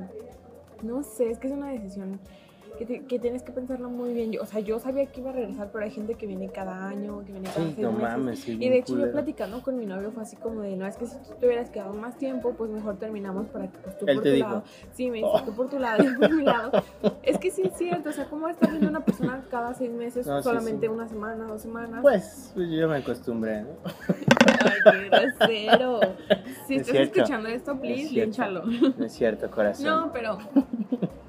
[0.83, 2.21] no sé, es que es una decisión
[2.79, 4.33] que, te- que tienes que pensarlo muy bien.
[4.33, 6.89] Yo, o sea, yo sabía que iba a regresar, pero hay gente que viene cada
[6.89, 8.09] año, que viene cada Sí, seis no meses.
[8.11, 9.13] mames, sí, Y de hecho yo culero.
[9.13, 11.71] platicando con mi novio fue así como de, no, es que si tú te hubieras
[11.71, 14.49] quedado más tiempo, pues mejor terminamos para que pues tú Él por te tu dijo.
[14.49, 14.63] lado.
[14.93, 15.43] Sí, me dice, Oh.
[15.45, 16.71] tú por tu lado, yo por mi lado.
[17.23, 20.27] Es que sí es cierto, o sea, ¿cómo estás viendo una persona cada seis meses,
[20.27, 20.93] No, solamente sí.
[20.93, 22.01] una semana, dos semanas?
[22.03, 23.69] Pues, pues yo me acostumbré, ¿no?
[23.85, 26.01] Ay, qué grosero.
[26.67, 28.63] Si Es estás escuchando esto, please, línchalo.
[28.65, 29.85] No es cierto, corazón.
[29.85, 30.39] No, pero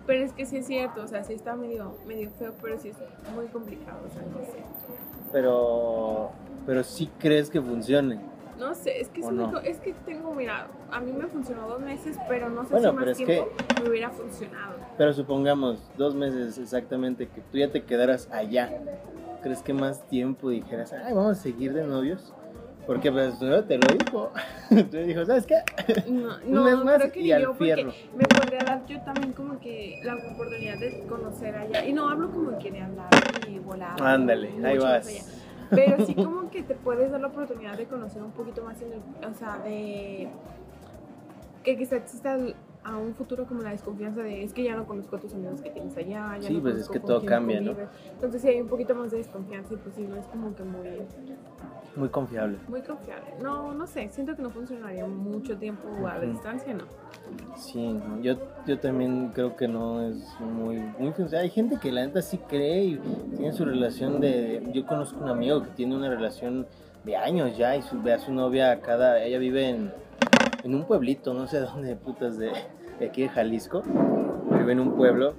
[0.05, 2.89] pero es que sí es cierto, o sea, sí está medio medio feo, pero sí
[2.89, 2.97] es
[3.35, 4.63] muy complicado, o sea, no sé.
[5.31, 6.31] Pero,
[6.65, 8.19] pero sí crees que funcione.
[8.59, 9.59] No sé, es que es, ¿O muy no?
[9.59, 12.95] es que tengo, mira, a mí me funcionó dos meses, pero no sé Bueno, si
[12.97, 14.75] más tiempo me hubiera funcionado.
[14.97, 18.71] Pero supongamos, dos meses exactamente, que tú ya te quedaras allá.
[19.41, 22.33] ¿Crees que más tiempo dijeras, ay, vamos a seguir de novios?
[22.85, 24.31] Porque pues te lo dijo.
[24.69, 25.55] Tú le dijo, ¿sabes qué?
[26.09, 27.93] No, no más creo que y yo, porque fierro.
[28.15, 31.85] me podría dar yo también como que la oportunidad de conocer allá.
[31.85, 33.09] Y no hablo como que de andar
[33.49, 34.01] y volar.
[34.01, 35.07] Ándale, ahí vas.
[35.07, 35.21] allá.
[35.69, 38.93] Pero sí como que te puedes dar la oportunidad de conocer un poquito más en
[38.93, 40.29] el, o sea, de
[41.63, 42.37] que quizá exista
[42.83, 45.61] a un futuro como la desconfianza de es que ya no conozco a tus amigos
[45.61, 47.73] que tienes allá, ya Sí, no pues, es que todo cambia, ¿no?
[48.11, 50.63] Entonces sí hay un poquito más de desconfianza y pues sí, no es como que
[50.63, 51.01] muy,
[51.95, 52.57] Muy confiable.
[52.67, 53.25] muy confiable.
[53.41, 56.85] No, no sé, siento que no funcionaría mucho tiempo a la distancia, no.
[57.55, 61.43] Sí, no, yo, yo también creo que no es muy, muy funcional.
[61.43, 62.97] Hay gente que la neta sí cree y
[63.35, 64.67] tiene su relación de...
[64.73, 66.65] Yo conozco un amigo que tiene una relación
[67.03, 69.23] de años ya y su, ve a su novia cada...
[69.23, 69.93] Ella vive en,
[70.63, 72.51] en un pueblito, no sé dónde putas de,
[72.99, 73.83] de aquí de Jalisco.
[74.49, 75.35] Vive en un pueblo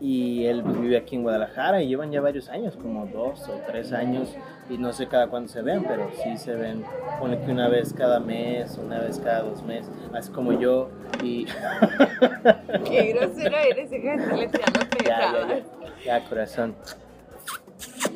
[0.00, 3.92] y él vive aquí en Guadalajara y llevan ya varios años, como dos o tres
[3.92, 4.34] años
[4.68, 6.84] y no sé cada cuándo se ven, pero sí se ven,
[7.18, 10.90] pone que una vez cada mes, una vez cada dos meses, así como yo
[11.22, 11.46] y
[12.84, 14.26] Qué grosera eres, tirando
[15.04, 15.64] ya, ya, ya,
[16.04, 16.74] ya, corazón.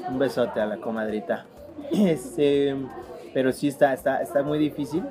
[0.09, 1.47] Un besote a la comadrita.
[1.93, 2.77] Este,
[3.33, 5.05] pero sí está, está, está muy difícil.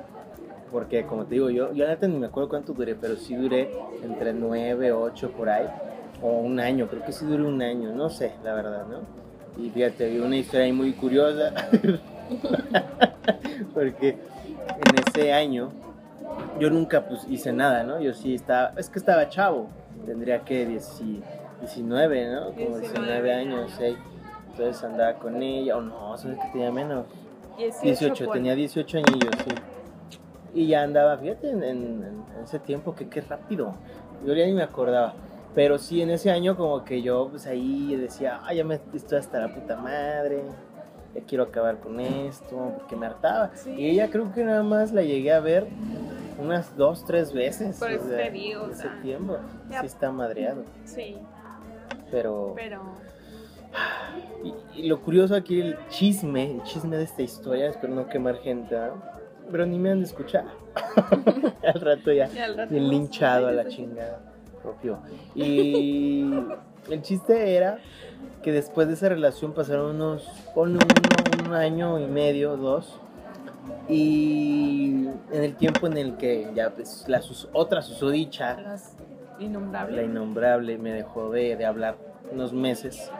[0.70, 3.70] Porque como te digo, yo, yo neta ni me acuerdo cuánto duré, pero sí duré
[4.04, 5.66] entre 9, 8 por ahí.
[6.22, 8.98] O un año, creo que sí duré un año, no sé, la verdad, ¿no?
[9.62, 11.52] Y fíjate, vi una historia ahí muy curiosa.
[13.74, 15.70] porque en ese año
[16.58, 18.00] yo nunca pues hice nada, ¿no?
[18.00, 19.68] Yo sí estaba, es que estaba chavo,
[20.06, 21.00] tendría que 10
[21.60, 22.40] 19, ¿no?
[22.52, 23.96] Como 19 19 años, sí.
[24.50, 27.06] Entonces andaba con ella, o no, sabes que tenía menos.
[27.56, 28.32] 18, 18, pon.
[28.34, 29.54] tenía 18 añillos, sí.
[30.54, 33.74] Y ya andaba, fíjate, en, en- en ese tiempo, que qué rápido.
[34.26, 35.14] Yo ya ni me acordaba.
[35.54, 39.18] Pero sí, en ese año como que yo pues ahí decía, ay, ya me estoy
[39.18, 40.44] hasta la puta madre,
[41.14, 43.50] ya quiero acabar con esto, porque me hartaba.
[43.54, 43.70] Sí.
[43.76, 45.66] Y ella creo que nada más la llegué a ver
[46.38, 47.78] unas dos, tres veces.
[47.78, 49.38] Por eso te digo, o ese sea, tiempo.
[49.68, 50.62] ya- Sí está madreado.
[50.84, 51.18] Sí,
[52.12, 52.52] Pero...
[52.56, 52.82] pero
[54.44, 58.36] Y, y lo curioso aquí, el chisme, el chisme de esta historia, espero no quemar
[58.38, 58.92] gente, ¿ah?
[59.50, 60.44] pero ni me han de escuchar.
[61.74, 64.20] Al rato ya, al rato bien linchado a la chingada
[64.62, 64.98] propio.
[65.34, 66.30] Y
[66.90, 67.78] el chiste era
[68.42, 73.00] que después de esa relación pasaron unos, ponle uno, un año y medio, dos.
[73.88, 78.96] Y en el tiempo en el que ya pues, la sus, otra susodicha las
[79.38, 79.96] innombrables.
[79.96, 81.96] la innombrable me dejó de, de hablar
[82.32, 83.10] unos meses.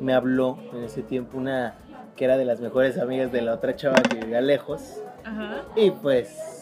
[0.00, 1.76] Me habló en ese tiempo una
[2.16, 5.00] que era de las mejores amigas de la otra chava que vivía lejos.
[5.24, 5.62] Ajá.
[5.76, 6.53] Y pues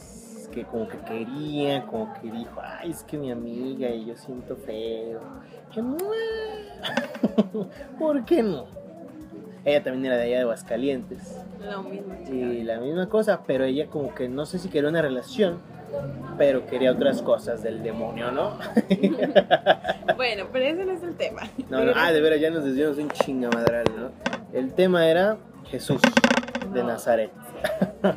[0.52, 4.56] que como que quería, como que dijo, ay, es que mi amiga y yo siento
[4.56, 5.20] feo.
[7.98, 8.66] ¿Por qué no?
[9.64, 11.40] Ella también era de allá de Aguascalientes.
[11.60, 12.14] Lo mismo.
[12.30, 15.60] Y la misma cosa, pero ella como que no sé si quería una relación,
[16.36, 18.58] pero quería otras cosas del demonio, ¿no?
[20.16, 21.42] Bueno, pero ese no es el tema.
[21.68, 24.10] No, no, ah, de veras, ya nos desviamos un chingamadral, ¿no?
[24.52, 26.00] El tema era Jesús
[26.72, 26.84] de.
[26.84, 27.32] Nazaret.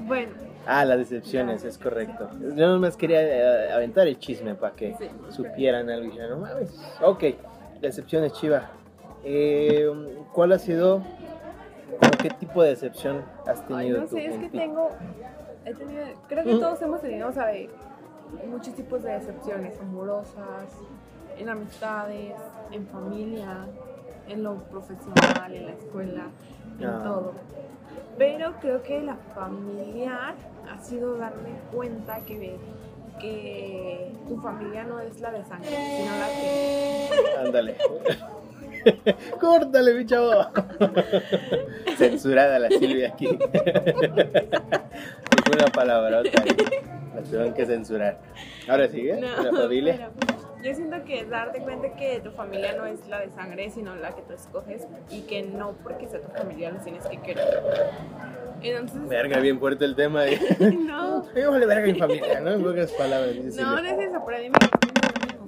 [0.01, 0.33] Bueno,
[0.67, 2.27] Ah, las decepciones, es correcto.
[2.55, 5.09] Yo nomás quería eh, aventar el chisme para que Sí.
[5.29, 6.73] supieran algo y dijeran, no mames.
[7.01, 7.23] Ok,
[7.81, 8.69] decepciones, Chiva.
[9.23, 9.87] Eh,
[10.33, 11.01] ¿Cuál ha sido,
[12.21, 14.15] qué tipo de decepción has ay, tenido no tú?
[14.15, 14.57] sé, es que ti?
[14.57, 14.89] tengo,
[15.65, 16.59] he tenido, creo que Mm.
[16.59, 17.69] todos hemos tenido, o sea, de
[18.49, 20.69] muchos tipos de decepciones amorosas,
[21.37, 22.33] en amistades,
[22.71, 23.65] en familia,
[24.27, 26.23] en lo profesional, en la escuela,
[26.79, 27.01] en Ah.
[27.03, 27.33] todo.
[28.17, 30.35] Pero creo que la familiar
[30.69, 32.57] ha sido darme cuenta que,
[33.19, 37.09] que tu familia no es la de sangre, sino la que...
[37.45, 37.75] Ándale.
[39.39, 40.31] Córtale, mi chavo.
[41.97, 43.25] Censurada la Silvia aquí.
[43.27, 43.39] Dijo
[45.53, 46.43] una palabrota.
[47.15, 48.19] La tuvieron que censurar.
[48.67, 50.09] Ahora sigue, la familia.
[50.19, 53.69] pero yo siento que es darte cuenta que tu familia no es la de sangre,
[53.69, 57.21] sino la que tú escoges y que no porque sea tu familia los tienes que
[57.21, 57.61] querer.
[58.63, 60.23] Entonces, Verga, bien fuerte el tema.
[60.23, 60.39] De...
[60.87, 62.51] no, Yo vale verga mi familia, ¿no?
[62.53, 63.35] En pocas palabras.
[63.35, 64.57] no, no es eso, pero a mí me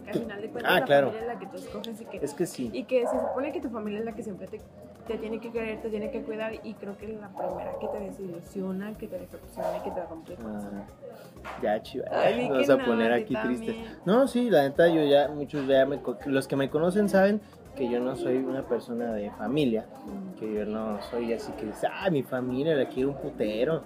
[0.08, 1.08] que al final de cuentas Ah, la claro.
[1.08, 2.70] familia es la que tú escoges y que, Es que sí.
[2.74, 4.62] y que se supone que tu familia es la que siempre te,
[5.08, 8.00] te tiene que querer, te tiene que cuidar y creo que la primera que te
[8.00, 10.72] desilusiona, que te decepciona, que te rompe el corazón.
[10.76, 12.06] Ah, ya, chiva.
[12.12, 13.76] Ay, di Nos que vamos a no, poner aquí tristes.
[14.06, 17.42] No, sí, la neta, yo ya, muchos ya me, los que me conocen saben
[17.76, 19.86] que yo no soy una persona de familia.
[20.40, 23.84] que yo no soy así que dice, ah, mi familia la quiero un putero.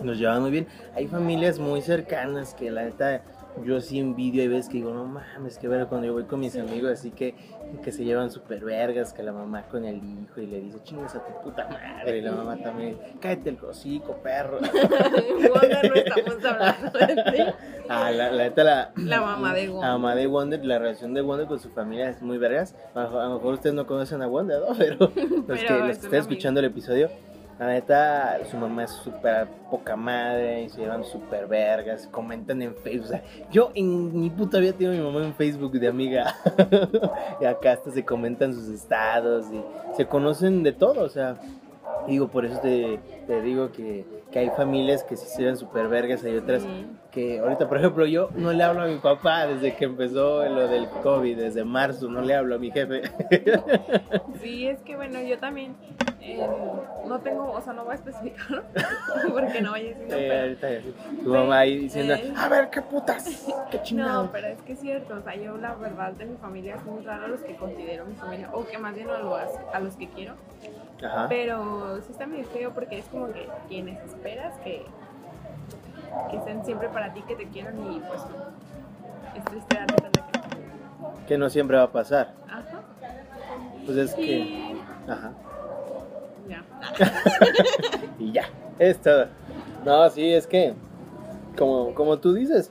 [0.00, 0.66] Nos llevan muy bien.
[0.94, 3.22] Hay familias muy cercanas que la neta
[3.62, 6.40] yo sí envidio y ves que digo, no mames, que ver cuando yo voy con
[6.40, 7.34] mis amigos así que,
[7.82, 11.14] que se llevan súper vergas, que la mamá con el hijo y le dice, chingas
[11.14, 12.18] a tu puta madre.
[12.18, 14.58] Y la mamá también, cállate el hocico, perro.
[15.54, 17.42] Wonder no estamos hablando de ti.
[17.88, 19.88] Ah, la, la la, La mamá de Wonder.
[19.88, 22.74] La mamá de Wonder, la relación de Wonder con su familia es muy vergas.
[22.94, 24.74] A, a lo mejor ustedes no conocen a Wonder, ¿no?
[24.78, 27.10] Pero los que, los que una estén escuchando el episodio,
[27.58, 32.74] la neta, su mamá es súper poca madre y se llevan súper vergas, comentan en
[32.74, 33.06] Facebook.
[33.06, 36.34] O sea, yo en mi puta vida tengo a mi mamá en Facebook de amiga.
[37.40, 39.62] y acá hasta se comentan sus estados y
[39.96, 41.36] se conocen de todo, o sea.
[42.06, 45.88] Digo, por eso te, te digo que, que hay familias que sí se ven súper
[45.88, 46.86] vergas, hay otras Sí.
[47.10, 50.68] que ahorita, por ejemplo, yo no le hablo a mi papá desde que empezó lo
[50.68, 53.02] del COVID, desde marzo, no le hablo a mi jefe.
[54.42, 55.74] Sí, es que bueno, yo también
[56.20, 56.46] eh,
[57.06, 58.62] no tengo, o sea, no voy a especificar
[59.32, 60.68] porque no vaya diciendo, Eh, ahorita
[61.22, 62.32] tu mamá ahí diciendo, Eh.
[62.36, 64.24] a ver, qué putas, qué chingado.
[64.24, 66.84] no, pero es que es cierto, o sea, yo la verdad de mi familia es
[66.84, 69.40] muy raro los que considero mi familia, o que más bien a los,
[69.72, 70.34] a los que quiero,
[71.02, 71.26] Ajá.
[71.28, 74.84] pero sí está medio feo porque es como que quienes esperas que,
[76.30, 78.22] que estén siempre para ti, que te quieran y pues
[79.36, 81.26] es triste darte cuenta que no.
[81.26, 82.34] Que no siempre va a pasar.
[82.48, 82.82] Ajá.
[83.84, 84.76] Pues es que,
[85.08, 85.32] ajá.
[86.48, 86.64] ya.
[88.18, 88.44] Y ya,
[88.78, 89.26] es todo.
[89.84, 90.74] No, sí, es que,
[91.58, 92.70] como, como tú dices,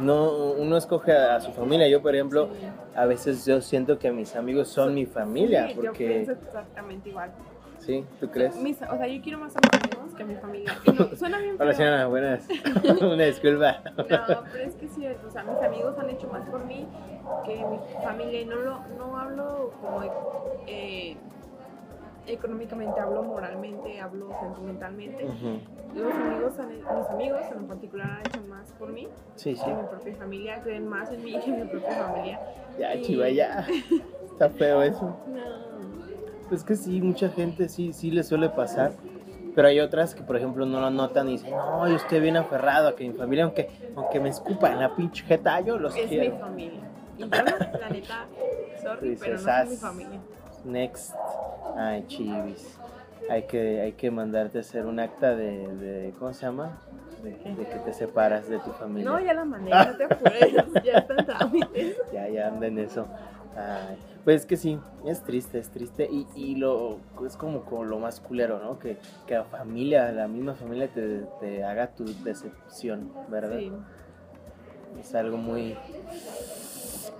[0.00, 1.88] no, uno escoge a, a su familia.
[1.88, 2.66] Yo, por ejemplo, Sí.
[2.96, 7.08] a veces yo siento que mis amigos son mi familia, Sí, yo porque, pienso exactamente
[7.10, 7.30] igual.
[7.78, 8.04] ¿sí?
[8.18, 8.56] ¿Tú crees?
[8.56, 10.72] Mis- o sea, yo quiero más a mis amigos que a mi familia.
[10.84, 12.46] Y no, suena bien Hola, señora, buenas.
[13.02, 13.82] Una disculpa.
[13.96, 15.26] No, pero es que es cierto.
[15.28, 16.86] O sea, mis amigos han hecho más por mí
[17.44, 18.40] que mi familia.
[18.40, 20.02] Y no, lo, no hablo como
[20.66, 21.16] eh,
[22.26, 25.24] económicamente, hablo moralmente, hablo sentimentalmente.
[25.24, 25.58] Ujú.
[25.94, 26.52] Los amigos,
[26.98, 29.64] mis amigos en particular han hecho más por mí Sí, sí.
[29.64, 30.60] que mi propia familia.
[30.62, 32.40] Creen más en mí que en mi propia familia.
[32.78, 33.66] Ya, Y- chiva, ya.
[34.32, 35.16] Está feo eso.
[35.28, 35.64] No.
[36.48, 38.92] Pues que sí, mucha gente sí, sí le suele pasar.
[39.54, 42.36] Pero hay otras que, por ejemplo, no lo notan y dicen, no, yo estoy bien
[42.36, 45.94] aferrado a que mi familia, aunque, aunque me escupa en la pinche jeta, yo los
[45.96, 46.38] Es mi quiero.
[46.38, 46.80] familia.
[47.16, 48.26] Y yo, la neta,
[48.82, 50.20] sorry, Dices, pero no es mi familia.
[50.64, 51.14] Next.
[51.76, 52.78] Ay, chivis.
[53.30, 56.78] Hay que, hay que mandarte a hacer un acta de, de ¿cómo se llama?
[57.22, 59.10] De, de que te separas de tu familia.
[59.10, 60.52] No, ya la mandé, no te apures,
[60.84, 61.96] ya está en trámite.
[62.12, 63.06] Ya, ya anda en eso.
[63.56, 66.08] Ay, pues es que sí, es triste, es triste.
[66.10, 68.78] Y, y lo es como, como lo más culero, ¿no?
[68.78, 73.58] Que, que la familia, la misma familia te, te haga tu decepción, ¿verdad?
[73.58, 73.72] Sí.
[75.00, 75.76] Es algo muy.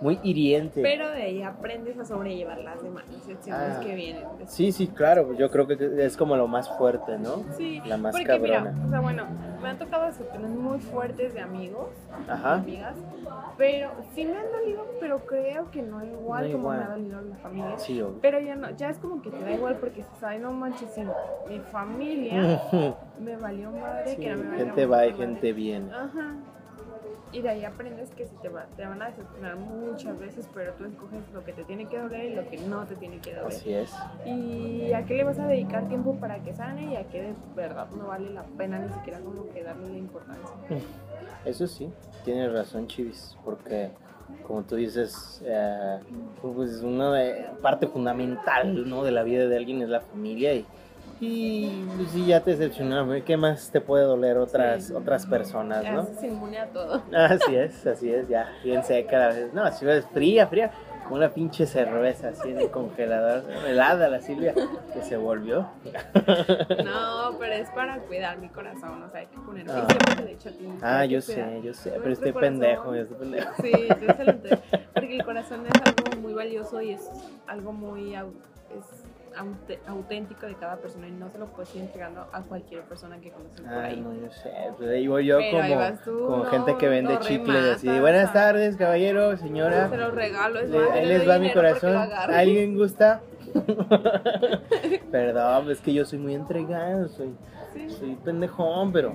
[0.00, 0.82] Muy hiriente.
[0.82, 3.04] Pero de ahí aprendes a sobrellevar las demás
[3.50, 3.80] Ah.
[3.82, 4.24] que vienen.
[4.46, 7.44] Sí, sí, claro, yo creo que es como lo más fuerte, ¿no?
[7.56, 8.72] Sí, La más porque cabrona.
[8.72, 9.26] mira, o sea, bueno,
[9.62, 11.88] me han tocado excepciones muy fuertes de amigos,
[12.28, 12.54] Ajá.
[12.54, 12.96] amigas,
[13.56, 16.78] pero sí me han dolido, pero creo que no igual No como igual.
[16.78, 17.78] me ha dolido la familia.
[17.78, 18.18] Sí, obvio.
[18.20, 20.90] Pero ya no, ya es como que te da igual porque dices, ay no manches,
[20.92, 21.02] si
[21.48, 22.60] mi familia
[23.20, 25.92] me valió madre, Sí, que no me valió gente va y gente viene.
[25.92, 26.34] Ajá.
[27.34, 30.72] Y de ahí aprendes que si te, va, te van a decepcionar muchas veces, pero
[30.74, 33.34] tú escoges lo que te tiene que doler y lo que no te tiene que
[33.34, 33.48] doler.
[33.48, 33.92] Así es.
[34.24, 37.34] Y a qué le vas a dedicar tiempo para que sane y a qué de
[37.56, 40.54] verdad no vale la pena ni siquiera como que darle la importancia.
[41.44, 41.90] Eso sí,
[42.24, 43.90] tienes razón, Chivis, porque
[44.46, 45.98] como tú dices, eh,
[46.40, 49.02] pues una de- parte fundamental ¿no?
[49.02, 50.64] de la vida de alguien es la familia y,
[51.26, 54.92] y pues, si ya te decepcionaron, ¿qué más te puede doler otras, Sí.
[54.92, 56.04] otras personas, Ya no?
[56.04, 57.02] se inmune a todo.
[57.16, 59.52] Así es, así es, ya, bien seca la vez.
[59.54, 60.70] No, si es fría, fría,
[61.04, 64.54] como una pinche cerveza así en el congelador, helada la Silvia,
[64.92, 65.68] que se volvió.
[66.84, 69.66] No, pero es para cuidar mi corazón, o sea, hay que poner.
[69.70, 69.86] Ah.
[70.82, 71.00] A.
[71.00, 71.48] Ah, yo cuidar.
[71.50, 72.58] sé, yo sé, pero estoy corazón.
[72.60, 73.52] pendejo, yo estoy pendejo.
[73.62, 74.62] Sí, yo se lo entiendo.
[74.94, 77.10] Porque el corazón es algo muy valioso y es
[77.46, 78.24] algo muy es
[79.86, 83.30] auténtico de cada persona y no se lo puedes ir entregando a cualquier persona que
[83.30, 84.00] conoces por Ah, ahí.
[84.00, 87.18] no, yo sé, pues ahí voy yo Pero como, tú, como no, gente que vende
[87.20, 91.52] chicles así, buenas tardes, caballero, señora, Se lo regalo, es Le- ahí les va mi
[91.52, 91.96] corazón.
[92.28, 93.20] ¿alguien gusta?
[95.10, 97.34] Perdón, es que yo soy muy entregado, soy,
[97.74, 97.90] Sí.
[97.90, 99.14] soy pendejón, pero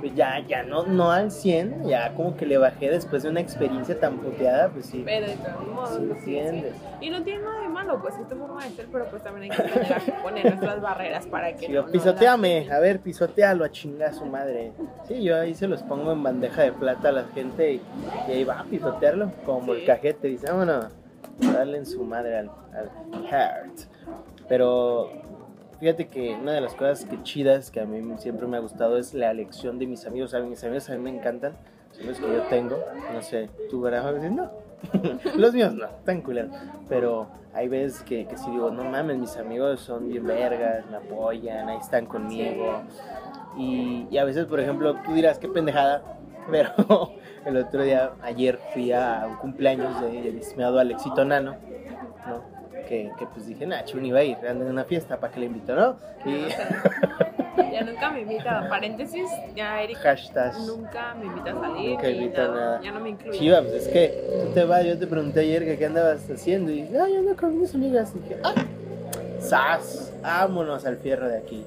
[0.00, 3.40] pues ya, ya no, no al 100, ya como que le bajé después de una
[3.40, 5.02] experiencia tan puteada, pues sí.
[5.04, 6.64] Pero de todos modos, Sí, sí.
[7.00, 9.50] Y no tiene nada de malo, pues es tu forma de ser, pero pues también
[9.50, 14.10] hay que a poner nuestras barreras para que no, pisoteame, a ver, pisotealo a chingar
[14.10, 14.72] a su madre.
[15.06, 17.82] Sí, yo ahí se los pongo en bandeja de plata a la gente y,
[18.28, 20.86] y ahí va a pisotearlo, como el cajete, dice, vámonos,
[21.40, 22.50] darle en su madre al,
[23.12, 23.80] al heart.
[24.48, 25.10] Pero
[25.80, 28.98] fíjate que una de las cosas que chidas que a mí siempre me ha gustado
[28.98, 30.34] es la elección de mis amigos.
[30.34, 31.52] A mí, mis amigos a mí me encantan,
[31.92, 32.78] son los que yo tengo.
[33.12, 34.50] No sé, tú verás no.
[35.36, 36.52] los míos no, tan culeros.
[36.88, 40.98] Pero hay veces que, que sí digo, no mames, mis amigos son bien vergas, me
[40.98, 42.82] apoyan, ahí están conmigo.
[43.56, 46.18] Y, y a veces, por ejemplo, tú dirás, qué pendejada,
[46.50, 46.70] pero
[47.44, 51.56] el otro día, ayer fui a un cumpleaños de, de mi estimado Alexito Nano,
[52.26, 52.42] ¿no?
[52.88, 55.40] Que, que pues dije, nah, Chuni va a ir, anda en una fiesta, ¿para que
[55.40, 55.96] le invito, no?
[56.24, 56.46] Y
[57.72, 61.90] Ya nunca me invita, paréntesis, ya Erika hashtag, nunca me invita a salir.
[61.90, 62.80] Nunca invita nada, nada.
[62.82, 63.38] Ya no me incluye.
[63.38, 66.72] chiva, pues es que tú te vas, yo te pregunté ayer que qué andabas haciendo,
[66.72, 68.54] y dije, ay, ando con mis amigas, y dije, ah,
[69.40, 71.64] sas, vámonos al fierro de aquí.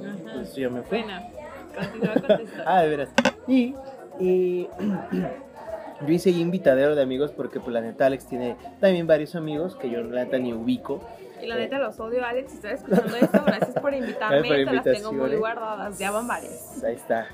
[0.00, 0.32] Ajá.
[0.34, 1.02] Pues yo me fui.
[1.02, 1.28] Buena,
[1.76, 2.62] continúa contestando.
[2.66, 3.08] Ah, de veras.
[3.46, 3.74] Y,
[4.20, 4.68] y
[6.06, 9.90] yo hice invitadero de amigos porque pues la neta Alex tiene también varios amigos que
[9.90, 11.00] yo la neta ni ubico.
[11.42, 14.64] Y la neta los odio, Alex, si estás escuchando esto, gracias por invitarme, por te
[14.64, 16.82] las tengo muy guardadas, ya van varias.
[16.84, 17.26] Ahí está.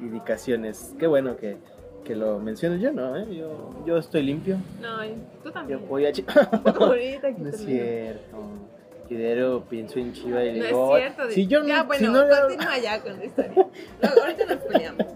[0.00, 0.94] Indicaciones.
[0.98, 1.56] Qué bueno que,
[2.04, 3.16] que lo menciono yo, ¿no?
[3.16, 3.26] ¿Eh?
[3.34, 4.56] Yo, yo estoy limpio.
[4.80, 4.98] No,
[5.42, 5.88] tú Yo también.
[5.88, 6.10] voy a...
[6.78, 8.36] Ahorita aquí no es cierto.
[9.08, 11.30] Quidero, pienso en Chiva y No digo, es cierto.
[11.32, 13.52] si yo, ya, no- bueno, si, no continúa ya con la historia.
[14.02, 15.06] Luego, ahorita nos peleamos.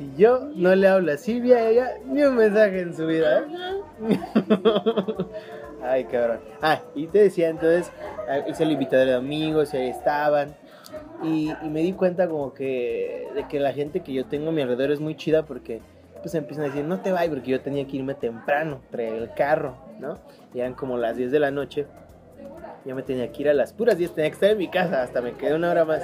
[0.00, 4.18] Si yo no le hablo a Silvia, ella ni un mensaje en su vida, ¿eh?
[5.82, 6.40] Ay, cabrón.
[6.62, 7.92] Ah, y te decía entonces,
[8.48, 10.56] hice el invitadero de amigos y ahí estaban.
[11.22, 14.52] Y, y me di cuenta como que de que la gente que yo tengo a
[14.52, 15.82] mi alrededor es muy chida porque
[16.22, 19.34] pues empiezan a decir, no te vayas porque yo tenía que irme temprano, traer el
[19.34, 20.14] carro, ¿no?
[20.54, 21.86] Y eran como las 10 de la noche.
[22.86, 25.02] Yo me tenía que ir a las puras 10, tenía que estar en mi casa,
[25.02, 26.02] hasta me quedé una hora más.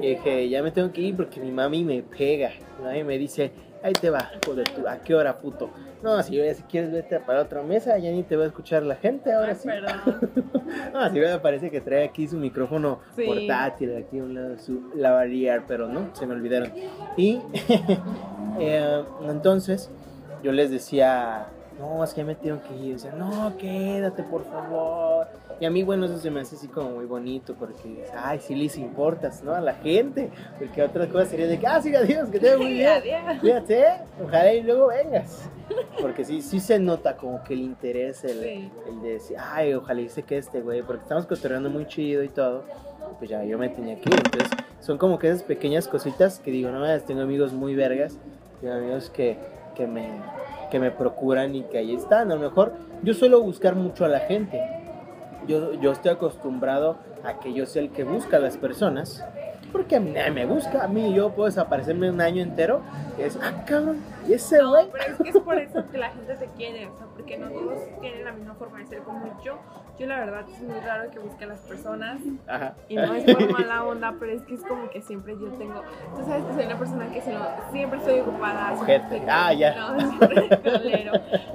[0.00, 2.52] Y dije, ya me tengo que ir porque mi mami me pega.
[2.82, 5.70] Mami me dice, ahí te va, hijo de tu, ¿a qué hora, puto?
[6.02, 8.96] No, si, si quieres vete para otra mesa, ya ni te va a escuchar la
[8.96, 9.68] gente, ahora Ay, sí.
[9.68, 10.30] perdón.
[10.92, 13.24] No, si me parece que trae aquí su micrófono Sí.
[13.24, 16.72] portátil, aquí a un lado su lavalier, pero no, se me olvidaron.
[17.16, 17.40] Y
[18.58, 19.90] eh, entonces
[20.42, 21.46] yo les decía,
[21.78, 22.96] no, es que me tengo que ir.
[22.96, 25.26] O sea, no, quédate, por favor.
[25.60, 28.54] Y a mí, bueno, eso se me hace así como muy bonito porque, ay, sí
[28.54, 29.54] les importas, ¿no?
[29.54, 30.30] A la gente.
[30.58, 32.88] Porque otras cosas sería de que, ah, sí, adiós, que te vaya muy bien.
[32.88, 33.40] Adiós.
[33.40, 33.84] Cuídate,
[34.22, 35.48] ojalá y luego vengas.
[36.00, 38.70] Porque sí, sí se nota como que el interés, el, Sí.
[38.88, 42.22] el de decir, ay, ojalá y se quede este güey, porque estamos cotorreando muy chido
[42.22, 42.64] y todo.
[43.18, 44.16] Pues ya yo me tenía que ir.
[44.16, 44.50] Entonces,
[44.80, 48.18] son como que esas pequeñas cositas que digo, no, tengo amigos muy vergas,
[48.60, 49.38] tengo amigos que,
[49.74, 50.08] que, me,
[50.76, 52.30] que me procuran y que ahí están.
[52.30, 54.60] A lo mejor yo suelo buscar mucho a la gente.
[55.48, 59.24] Yo, yo estoy acostumbrado a que yo sea el que busca a las personas
[59.72, 62.82] porque a mí nadie me busca, a mí yo puedo desaparecerme un año entero
[63.18, 64.88] y es, ah, cabrón, y ese No, güey.
[64.92, 67.48] pero es que es por eso que la gente te quiere, o sea, porque no
[67.50, 69.58] todos tienen la misma forma de ser como yo.
[69.98, 72.74] Yo la verdad es muy raro que busque a las personas Ajá.
[72.88, 75.80] y no es por mala onda, pero es que es como que siempre yo tengo,
[76.16, 77.40] tú sabes que soy una persona que se lo-
[77.72, 78.74] siempre estoy ocupada.
[78.74, 79.74] siempre estoy- Ah, ya.
[79.74, 81.12] No, siempre colero,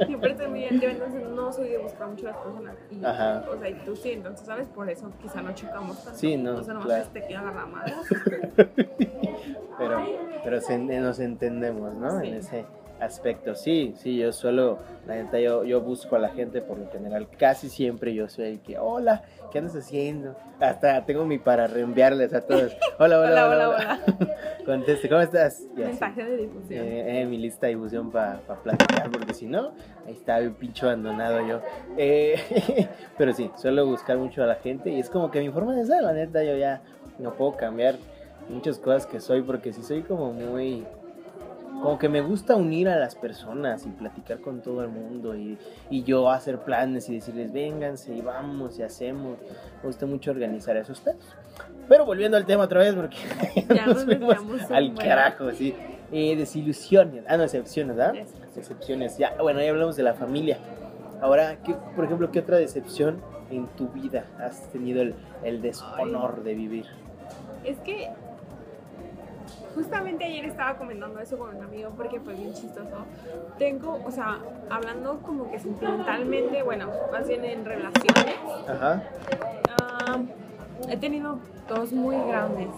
[0.08, 2.76] siempre estoy muy activa, entonces no soy de buscar mucho a las personas.
[2.90, 3.44] Y, Ajá.
[3.52, 4.68] O sea, y tú sí, entonces, ¿sabes?
[4.70, 6.20] Por eso quizá no chocamos tanto.
[6.20, 7.10] Sí, no, O sea, nomás claro.
[7.14, 7.94] te agarrar madre.
[9.78, 10.02] pero
[10.44, 12.20] pero se- nos entendemos, ¿no?
[12.22, 12.28] Sí.
[12.28, 12.66] En ese
[13.02, 13.56] aspecto.
[13.56, 17.28] Sí, sí, yo suelo, la neta, yo, yo busco a la gente por lo general.
[17.38, 20.36] Casi siempre yo soy el que, hola, ¿qué andas haciendo?
[20.60, 22.78] Hasta tengo mi para reenviarles a todos.
[23.00, 24.00] Hola, hola, hola, hola.
[24.66, 25.64] Conteste, ¿cómo estás?
[25.76, 26.86] Mensaje de difusión.
[26.86, 29.72] Eh, eh, mi lista de difusión para platicar, porque si no,
[30.06, 31.62] ahí está el pincho abandonado yo.
[31.98, 32.88] Eh,
[33.18, 35.86] pero sí, suelo buscar mucho a la gente y es como que mi forma de
[35.86, 36.84] ser, la neta, yo ya
[37.18, 37.96] no puedo cambiar
[38.50, 40.86] muchas cosas que soy, porque sí soy como muy.
[41.82, 45.58] Como que me gusta unir a las personas y platicar con todo el mundo y,
[45.90, 49.40] y yo hacer planes y decirles, vénganse y vamos y hacemos.
[49.82, 51.36] Me gusta mucho organizar esos pedos.
[51.90, 53.18] Pero volviendo al tema otra vez, porque
[53.74, 54.14] Ya nos un
[54.72, 54.96] al buen.
[54.96, 55.74] carajo, sí.
[56.12, 58.16] Eh, desilusiones, ah, no, excepciones, ¿verdad?
[58.16, 58.36] Eso.
[58.56, 60.58] Decepciones, ya, bueno, ya hablamos de la familia.
[61.22, 66.44] Ahora, ¿qué, por ejemplo, ¿qué otra decepción en tu vida has tenido el, el deshonor
[66.44, 66.86] de vivir?
[67.64, 68.10] Es que
[69.76, 73.06] justamente ayer estaba comentando eso con un amigo porque fue bien chistoso.
[73.58, 78.36] Tengo, o sea, hablando como que sentimentalmente, bueno, más bien en relaciones,
[78.68, 79.04] Ajá.
[79.82, 80.18] ah,
[80.90, 82.70] he tenido dos muy grandes.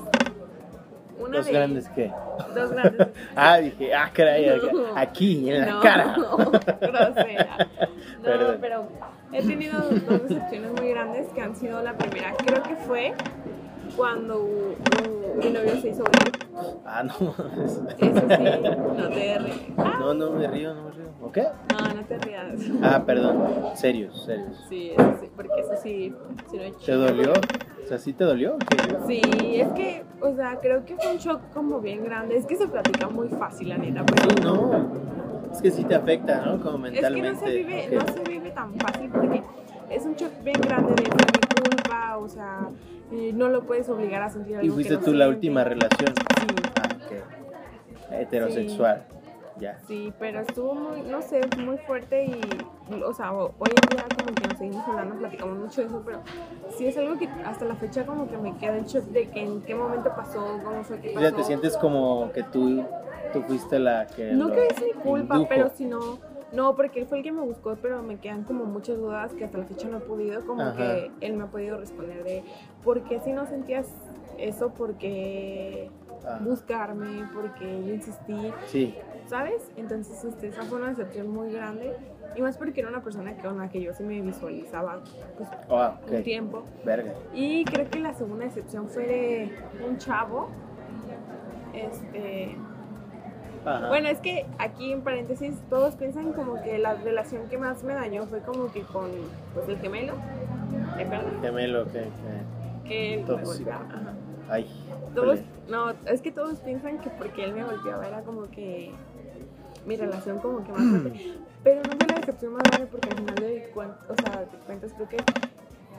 [1.19, 2.11] Una ¿Los de grandes qué?
[2.55, 3.07] Dos grandes.
[3.35, 4.95] Ah, dije, ah, caray, No.
[4.95, 6.15] aquí, en la no, cara.
[6.81, 7.57] grosera.
[8.17, 8.57] No, Perdón.
[8.61, 8.87] pero
[9.33, 13.13] he tenido dos decepciones muy grandes que han sido la primera, creo que fue
[13.95, 16.31] cuando uh, mi novio se hizo gay.
[16.85, 17.13] Ah, no.
[17.59, 18.43] Eso sí,
[18.97, 19.57] no te rías.
[19.77, 21.05] Ah, no, no me río, no me río.
[21.21, 21.43] ¿O qué?
[21.71, 22.53] no, no te rías.
[22.81, 23.43] Ah, perdón,
[23.75, 24.65] serios, serios.
[24.69, 26.13] Sí, eso sí, porque eso sí,
[26.49, 26.85] sí lo he hecho.
[26.85, 27.33] ¿Te dolió?
[27.33, 28.57] O sea, ¿sí te dolió?
[29.07, 29.21] Sí,
[29.55, 32.37] es que, o sea, creo que fue un shock como bien grande.
[32.37, 34.71] Es que se platica muy fácil, la neta, pero Sí, no.
[35.51, 36.59] Es que sí te afecta, ¿no?
[36.61, 37.31] Como es que mentalmente.
[37.33, 39.43] no se vive, no se vive tan fácil porque
[39.89, 41.09] es un shock bien grande de
[41.69, 42.67] culpa, o sea,
[43.11, 45.35] eh, no lo puedes obligar a sentir algo ¿Y que fuiste no tú la siente.
[45.35, 46.13] última relación?
[46.15, 46.47] Sí,
[48.11, 48.15] Ah.
[48.19, 49.03] Heterosexual.
[49.59, 49.77] Ya.
[49.87, 52.41] sí, pero estuvo muy, no sé, muy fuerte y,
[53.03, 56.01] o sea, ho- hoy en día como que nos seguimos hablando, platicamos mucho de eso,
[56.03, 56.21] pero
[56.75, 59.43] sí es algo que hasta la fecha como que me queda el shock de que
[59.43, 61.27] en qué momento pasó, cómo fue que O pasó.
[61.27, 62.83] sea, te sientes como que tú,
[63.31, 64.33] tú fuiste la que.
[64.33, 65.49] No lo que es mi culpa, indujo.
[65.49, 66.17] pero si no,
[66.53, 69.45] no, porque él fue el que me buscó, pero me quedan como muchas dudas que
[69.45, 70.77] hasta la fecha no he podido, como Ajá.
[70.77, 72.43] que él me ha podido responder de
[72.83, 73.87] por qué si no sentías
[74.37, 75.89] eso, porque
[76.25, 78.95] Ah, buscarme, porque yo insistí, sí,
[79.27, 79.69] ¿sabes?
[79.75, 81.97] Entonces este, esa fue una decepción muy grande
[82.33, 85.01] y más porque era una persona que, con la que yo sí me visualizaba
[85.37, 86.63] pues, ah, un tiempo.
[86.85, 87.13] Verga.
[87.33, 89.51] Y creo que la segunda decepción fue de
[89.85, 90.47] un chavo.
[91.73, 92.55] Este,
[93.65, 93.87] Ajá.
[93.87, 97.93] Bueno, es que aquí en paréntesis todos piensan como que la relación que más me
[97.93, 99.09] dañó fue como que con
[99.53, 100.13] pues, el gemelo,
[100.97, 101.31] ¿de verdad?
[101.41, 102.07] Gemelo, que.
[102.85, 103.85] Que él me golpeaba.
[103.85, 104.13] ajá.
[104.49, 104.67] Ay.
[105.15, 105.39] Todos,
[105.69, 108.91] no, es que todos piensan que porque él me golpeaba era como que
[109.85, 111.33] mi relación como que más fuerte.
[111.63, 114.57] Pero no fue la decepción más grande porque al final de cuentas, o sea, de
[114.65, 115.17] cuentas creo que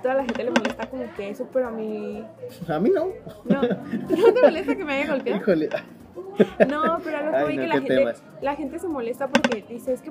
[0.02, 2.22] toda la gente le molesta como que eso, pero a mí
[2.68, 3.06] A mí no.
[3.44, 3.62] no.
[3.62, 5.40] ¿No te molesta que me haya golpeado?
[5.40, 5.70] Híjole.
[6.68, 8.22] No, pero a lo que Ay, voy no, que la gente, temas.
[8.40, 10.10] la gente se molesta porque dice, es que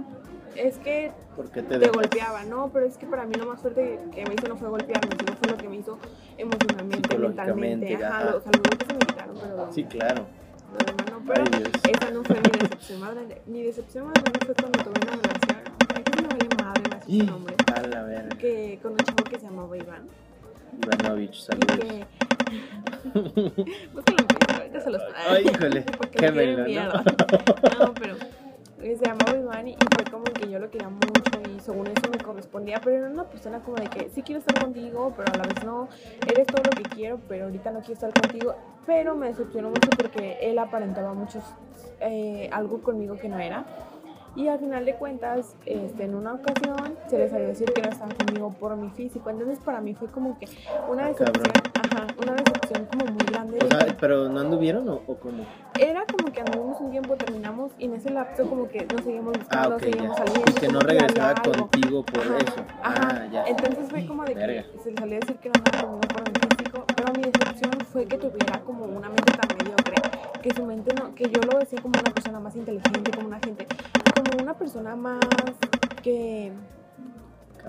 [0.55, 2.69] es que ¿Por qué te golpeaba, ¿no?
[2.71, 5.33] Pero es que para mí lo más fuerte que me hizo no fue golpearme, sino
[5.33, 5.97] fue lo que me hizo
[6.37, 7.95] emocionalmente, mentalmente.
[7.95, 8.31] Ajá, ajá.
[8.31, 10.25] lo- o sea, los golpes se me quitaron, pero Sí, claro.
[10.77, 11.19] demás no.
[11.27, 13.41] Pero Ay, esa no fue mi decepción más grande.
[13.47, 15.57] Mi decepción más grande fue cuando tuve una relación,
[15.95, 17.55] ay, que me vale madre Y nombre,
[18.39, 20.07] que con un chavo que se llamaba Iván.
[20.83, 21.77] Ivanovich, Y saludos.
[21.79, 22.05] que...
[23.93, 26.65] Búscalo en ahorita se los Ay, híjole, Porque qué melo.
[26.67, 27.03] ¿no?
[27.79, 28.15] No, pero
[28.83, 32.17] se llamaba Iván y, fue como que yo lo quería mucho y según eso me
[32.17, 35.43] correspondía, pero era una persona como de que sí quiero estar contigo, pero a la
[35.45, 35.87] vez no,
[36.27, 38.55] eres todo lo que quiero, pero ahorita no quiero estar contigo.
[38.85, 41.39] Pero me decepcionó mucho porque él aparentaba mucho
[42.01, 43.65] eh, algo conmigo que no era.
[44.35, 47.81] Y al final de cuentas, este, en una ocasión se les salió a decir que
[47.83, 49.29] no estaba conmigo por mi físico.
[49.29, 50.47] Entonces para mí fue como que
[50.89, 53.59] una decepción, ajá, una decepción como muy grande.
[53.63, 55.43] O sea, ¿pero no anduvieron o, o cómo?
[55.79, 59.33] era como que anduvimos un tiempo, terminamos y en ese lapso como que nos seguimos
[59.35, 60.25] Ah, buscando, ok, seguimos ya.
[60.25, 60.51] saliendo.
[60.51, 62.61] Y que no regresaba contigo por Ajá, eso.
[62.83, 63.07] Ajá.
[63.23, 63.43] Ah, ya.
[63.45, 64.63] Entonces fue como de Verga.
[64.71, 67.21] que se le salió a decir que no andaba conmigo por mi físico, pero mí
[67.23, 69.95] decepción fue que tuviera como una mente tan mediocre,
[70.41, 73.39] que su mente no, que yo lo decía como una persona más inteligente, como una
[73.39, 73.65] gente,
[74.23, 75.55] como una persona más
[76.01, 76.51] que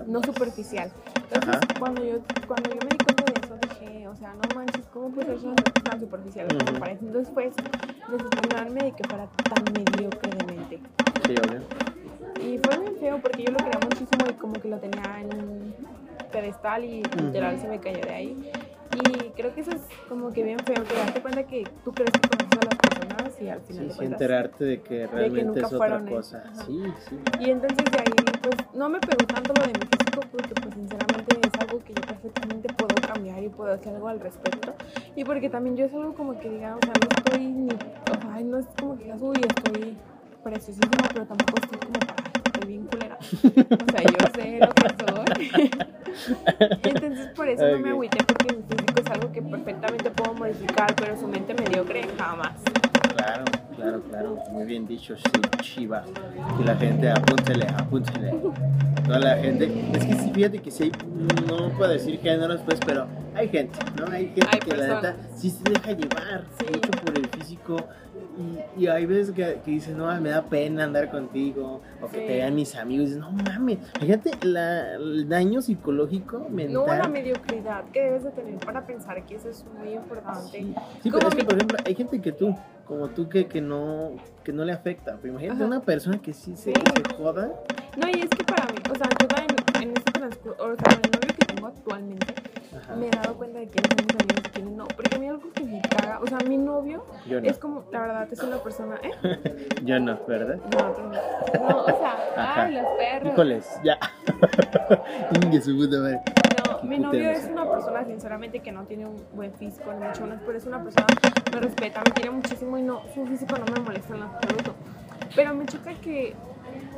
[0.07, 0.91] no superficial.
[1.23, 1.67] Entonces, Ajá.
[1.79, 5.09] cuando yo, cuando yo me di cuenta de eso, dije, o sea, no manches, ¿cómo
[5.09, 5.51] puede ser
[5.83, 6.55] tan superficial?
[6.55, 6.73] Ujú.
[6.73, 7.05] Me parece.
[7.05, 7.61] Entonces fue eso,
[8.09, 10.81] decepcionarme de que fuera tan mediocre de mente.
[11.25, 11.61] Sí, obvio.
[12.41, 15.31] Y fue bien feo porque yo lo quería muchísimo y como que lo tenía en
[15.31, 15.75] un
[16.31, 18.51] pedestal y literal se me cayó de ahí.
[18.93, 22.13] Y creo que eso es como que bien feo, que darte cuenta que tú crees
[22.13, 22.77] que conoces a las
[23.39, 26.43] y al final Sí, sí, enterarte de que realmente nunca es otra cosa.
[26.65, 27.19] Sí, sí.
[27.39, 30.73] Y entonces de ahí, pues, no me pegó tanto lo de mi físico porque, pues,
[30.73, 34.73] sinceramente es algo que yo perfectamente puedo cambiar y puedo hacer algo al respecto.
[35.15, 38.21] Y porque también yo es algo como que diga, o sea, no estoy ni, o
[38.21, 39.97] sea, no es como que digas, uy, estoy
[40.43, 43.17] preciosísima, pero tampoco estoy como para, bien culera.
[43.19, 45.71] O sea, yo sé lo que soy.
[46.83, 50.95] entonces por eso no me agüité porque mi físico es algo que perfectamente puedo modificar,
[50.95, 52.53] pero su mente mediocre jamás.
[53.15, 53.45] Claro,
[53.75, 54.37] claro, claro.
[54.51, 55.23] Muy bien dicho, sí,
[55.61, 56.03] Chiva.
[56.59, 58.33] Y la gente, apúntele, apúntele.
[59.05, 59.71] Toda la gente.
[59.93, 60.91] Es que fíjate que sí
[61.47, 64.05] no puedo decir géneros, pues, pero hay gente, ¿no?
[64.11, 65.39] Hay gente Hay que la neta personas.
[65.39, 66.65] sí se deja llevar Sí.
[66.73, 67.77] mucho por el físico.
[68.77, 71.81] Y, y hay veces que, que dicen, no, me da pena andar contigo.
[72.01, 72.25] O que Sí.
[72.27, 73.05] te vean mis amigos.
[73.05, 73.77] Y dices, no mames.
[73.99, 76.73] Fíjate la, el daño psicológico, mental.
[76.73, 80.49] No la mediocridad que debes de tener para pensar que eso es muy importante.
[80.59, 80.73] Sí,
[81.03, 82.55] sí, pero es que, por ejemplo, hay gente que tú,
[82.85, 84.11] como tú, que, que, no,
[84.43, 85.17] que no le afecta.
[85.21, 85.67] Pero imagínate Ajá.
[85.67, 87.51] una persona que sí se, se joda.
[87.97, 90.75] No, y es que para mí, o sea, yo en, en este transcurso, o sea,
[90.75, 92.33] con el novio que tengo actualmente,
[92.77, 92.95] Ajá.
[92.95, 94.85] me he dado cuenta de quiénes son mis amigos y quiénes no.
[94.87, 97.37] Porque a mí algo que me caga, o sea, mi novio no.
[97.37, 99.69] es como, la verdad, es una persona, ¿eh?
[99.83, 100.57] Yo no, ¿verdad?
[100.57, 101.69] No, tú no.
[101.69, 102.63] No, o sea, Ajá.
[102.63, 103.33] ay, los perros.
[103.33, 103.97] Híjoles, ya.
[105.43, 106.21] Ingue su puta madre.
[106.65, 110.21] No, mi novio es una persona, sinceramente, que no tiene un buen físico, ni mucho
[110.23, 113.55] menos, pero es una persona que me respeta, me quiere muchísimo y no, su físico
[113.57, 114.75] no me molesta en absoluto.
[115.35, 116.33] Pero me choca que,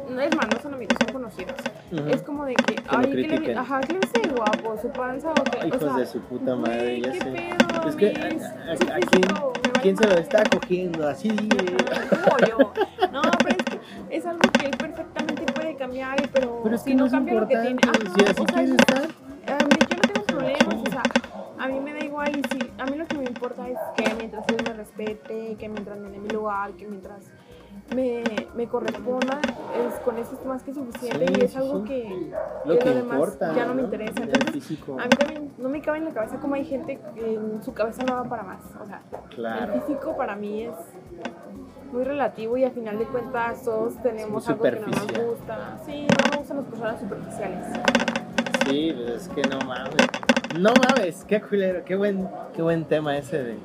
[0.09, 1.55] no no son amigos, son conocidos.
[1.91, 2.09] Ujú.
[2.09, 3.99] Es como de que, ay, ¿qué le, ajá, ¿qué le
[4.37, 4.77] guapo?
[4.81, 5.67] ¿Su panza o qué?
[5.67, 7.31] Hijos o sea, de su puta madre, ya ¿qué sé.
[7.31, 7.89] pedo?
[7.89, 8.95] Es que, a mí, ¿a, a- su a
[9.81, 11.07] quién, físico se lo está cogiendo?
[11.07, 11.77] Así, eh.
[12.09, 12.73] Como yo.
[13.11, 13.79] No, pero es que
[14.15, 17.33] es algo que él perfectamente puede cambiar, pero, Pero es si que no, no cambia
[17.35, 17.79] lo que tiene.
[17.83, 19.03] Ajá, Si así o sea, quieres estar.
[19.03, 21.03] a mí yo no tengo problemas, o sea,
[21.59, 24.13] a mí me da igual y si, a mí lo que me importa es que
[24.15, 27.25] mientras él me respete, que mientras me dé mi lugar, que mientras
[27.95, 28.23] me,
[28.55, 29.39] me corresponda,
[29.87, 31.83] es, con eso es más que suficiente Sí, y es sí, algo sí.
[31.85, 32.31] que,
[32.65, 33.55] Lo que que lo demás importa.
[33.55, 34.21] ya no me interesa.
[34.23, 37.63] Entonces, a mí también no me cabe en la cabeza como hay gente que en
[37.63, 39.73] su cabeza no va para más, o sea, Claro.
[39.73, 40.73] el físico para mí es
[41.91, 45.79] muy relativo y a final de cuentas todos tenemos algo que no nos gusta.
[45.85, 47.65] Sí, no me gustan las personas superficiales.
[48.67, 49.95] Sí, pues es que no mames.
[50.59, 53.57] No mames, qué culero, qué buen, qué buen tema ese de,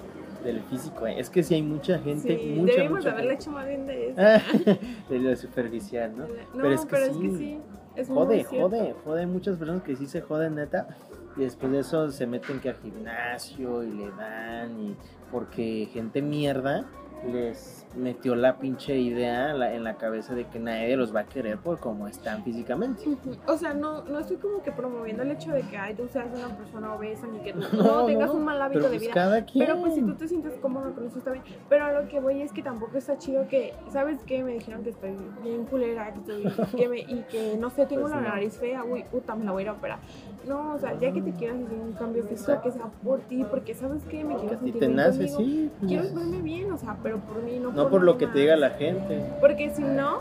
[0.44, 1.06] del físico.
[1.06, 1.14] eh.
[1.18, 3.42] Es que sí hay mucha gente, Sí, mucha, debimos mucha haberle gente.
[3.42, 4.78] hecho más bien de eso.
[5.10, 6.26] de lo superficial, ¿no?
[6.26, 7.58] No, pero es que sí, sí,
[7.96, 8.68] es Jode, cierto.
[8.70, 9.20] jode, jode.
[9.20, 10.88] Hay muchas personas que sí se joden, neta.
[11.36, 14.78] Y después de eso se meten que al gimnasio y le dan.
[14.80, 14.96] Y
[15.30, 16.84] porque gente mierda
[17.30, 21.20] les metió la pinche idea en la, en la cabeza de que nadie los va
[21.20, 23.04] a querer por cómo están físicamente.
[23.46, 26.26] O sea, no, no estoy como que promoviendo el hecho de que ay, tú seas
[26.34, 29.00] una persona obesa ni que tú No, no, tengas no, un mal hábito de pues
[29.00, 29.44] vida.
[29.54, 31.44] Pero pues si tú te sientes cómodo con eso está bien.
[31.68, 34.42] Pero a lo que voy es que tampoco está chido que, ¿sabes qué?
[34.42, 38.02] Me dijeron que estoy bien culera, que estoy, que me, y que no sé, tengo
[38.02, 38.28] Pues la no.
[38.28, 39.98] nariz fea, uy, puta, me la voy a ir a operar.
[40.46, 43.44] No, o sea, ya que te quieras hacer un cambio físico, que sea por ti,
[43.48, 44.24] porque ¿sabes qué?
[44.24, 45.70] Me quiero sentir te bien nace, sí.
[45.78, 48.40] pues, Quiero verme bien, o sea, pero por mí, no, no por lo que te
[48.40, 49.22] diga la gente.
[49.40, 50.20] Porque si no,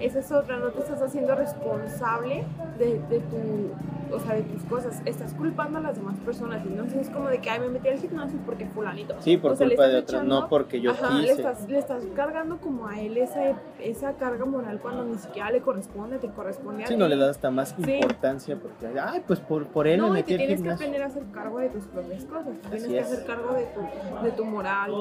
[0.00, 2.44] esa es otra, no te estás haciendo responsable
[2.78, 5.02] de, de tu, o sea, de tus cosas.
[5.04, 6.64] Estás culpando a las demás personas.
[6.64, 9.14] Y entonces es como de que, ay, me metí al gimnasio porque fulanito.
[9.20, 11.32] Sí, por O sea, le culpa de otros, no porque yo Ajá, le quise.
[11.32, 13.40] estás, le estás cargando como a él esa,
[13.80, 16.98] esa carga moral cuando ni siquiera le corresponde, te corresponde a Sí, ti.
[17.00, 17.92] no le das hasta más Sí.
[17.96, 20.70] importancia porque, ay, pues por, por él No, me y metí te al tienes que
[20.70, 22.54] aprender a hacer cargo de tus propias cosas.
[22.62, 23.06] Tienes Así que es.
[23.12, 24.92] hacer cargo de tu, de tu moral,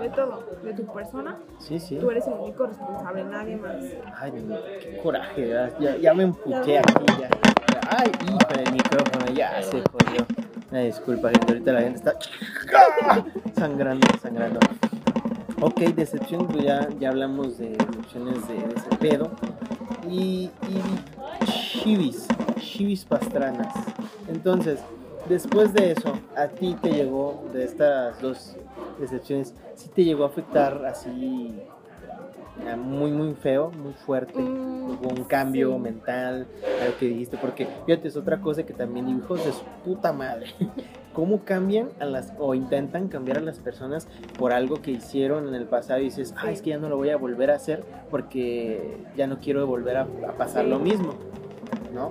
[0.00, 1.38] de todo, de tu persona.
[1.58, 1.96] Sí, sí.
[1.98, 3.76] Tú eres el único responsable, nadie más.
[4.18, 7.28] Ay, qué coraje, ya, ya, me empuché aquí, ya.
[7.88, 10.26] Ay, hijo del micrófono, ya se jodió.
[10.70, 12.14] Una disculpa, gente, ahorita la gente está
[13.56, 14.60] sangrando, sangrando.
[15.60, 19.30] Ok, decepción, pues ya, ya hablamos de decepciones de, ese pedo.
[20.08, 20.50] Y,
[21.44, 22.26] chivis,
[22.58, 23.74] chivis pastranas.
[24.28, 24.80] Entonces,
[25.28, 28.56] después de eso, a ti te llegó, de estas dos
[28.98, 31.62] decepciones, sí te llegó a afectar así
[32.76, 34.40] muy, muy feo, muy fuerte.
[34.40, 35.78] Mm, Hubo un cambio sí.
[35.80, 36.46] mental
[36.80, 40.12] a lo que dijiste, porque fíjate, es otra cosa que también, hijos de su puta
[40.12, 40.46] madre.
[41.12, 44.06] cómo cambian a las o intentan cambiar a las personas
[44.38, 46.98] por algo que hicieron en el pasado y dices, ah, es que ya no lo
[46.98, 50.70] voy a volver a hacer porque ya no quiero volver a, a pasar Sí.
[50.70, 51.14] lo mismo,
[51.94, 52.10] ¿no?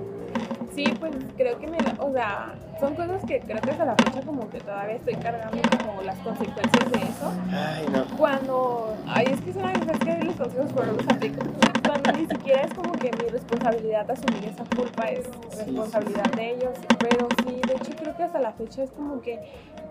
[0.73, 3.95] Sí, pues creo que me, la- o sea, son cosas que creo que hasta la
[3.95, 7.31] fecha como que todavía estoy cargando como las consecuencias de eso.
[7.51, 8.17] Ay, no.
[8.17, 11.45] Cuando, ay, es que es una vez que los consejos no los aplico.
[11.85, 15.25] Cuando ni siquiera es como que mi responsabilidad asumir esa culpa, es
[15.57, 16.73] responsabilidad de ellos.
[16.99, 19.39] Pero sí, de hecho creo que hasta la fecha es como que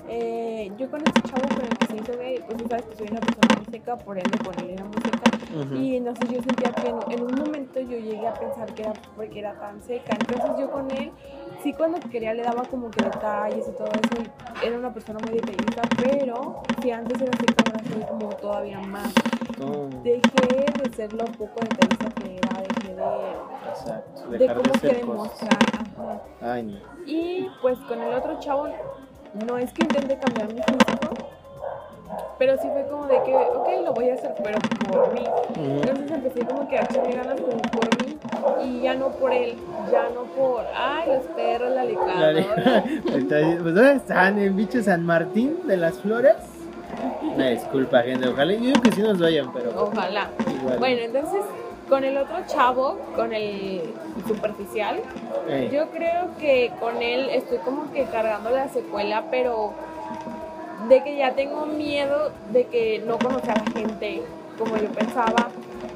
[0.08, 2.96] eh, yo con este chavo con el que se hizo gay, pues tú sabes que
[2.96, 5.30] soy una persona muy seca, por ende con él era muy seca.
[5.62, 5.74] Ujú.
[5.76, 8.92] Y entonces yo sentía que en, en un momento yo llegué a pensar que era
[9.16, 10.16] porque era tan seca.
[10.18, 11.10] Entonces yo con él,
[11.64, 14.22] sí cuando quería le daba como que detalles y todo eso.
[14.62, 18.78] y era una persona muy detallista, pero si antes era seca, ahora soy como todavía
[18.80, 19.12] más.
[20.02, 23.02] Dejé de ser lo poco detallista que era, dejé de,
[23.70, 24.28] exacto.
[24.28, 25.58] de Dejar como de que demostrar.
[25.96, 26.20] ajá.
[26.42, 26.78] Ay, no.
[27.06, 28.68] Y pues con el otro chavo,
[29.46, 31.14] no es que intente cambiar mi físico,
[32.38, 34.58] pero sí fue como de que, ok, lo voy a hacer, pero
[34.90, 35.24] por mí.
[35.56, 37.93] Entonces empecé como que a echarle ganas por,
[38.64, 39.56] y ya no por él,
[39.90, 44.38] ya no por, ay, los perros, la Entonces, pues, ¿dónde están?
[44.38, 46.36] ¿En bicho San Martín de las Flores?
[47.22, 48.28] Una disculpa, gente.
[48.28, 50.28] Ojalá, yo digo que sí nos vayan, pero Ojalá.
[50.60, 50.78] igual.
[50.78, 51.40] Bueno, entonces
[51.88, 53.82] con el otro chavo, con el
[54.26, 55.00] superficial,
[55.48, 59.72] Ey, yo creo que con él estoy como que cargando la secuela, pero
[60.88, 64.22] de que ya tengo miedo de que no conozca a la gente
[64.58, 65.48] como yo pensaba,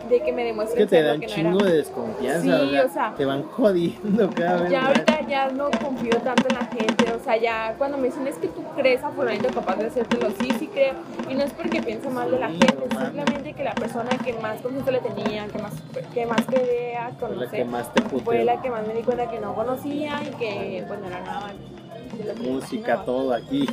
[0.09, 2.85] de que me es demuestren que te dan no chingo de desconfianza, Sí, o, sea,
[2.85, 6.67] o sea, te van jodiendo cada vez Ya ahorita ya no confío tanto en la
[6.67, 9.87] gente, o sea, ya cuando me dicen es que tú crees a fulanito capaz de
[9.87, 10.95] hacértelo, sí, sí creo,
[11.29, 14.33] y no es porque piense mal de la gente, no simplemente que la persona que
[14.35, 15.73] más confianza le tenía, que más,
[16.15, 19.03] que más quería Fue la que conocer, más te fue la que más me di
[19.03, 21.88] cuenta que no conocía y que pues no era nada de
[22.25, 23.67] me Música, todo aquí.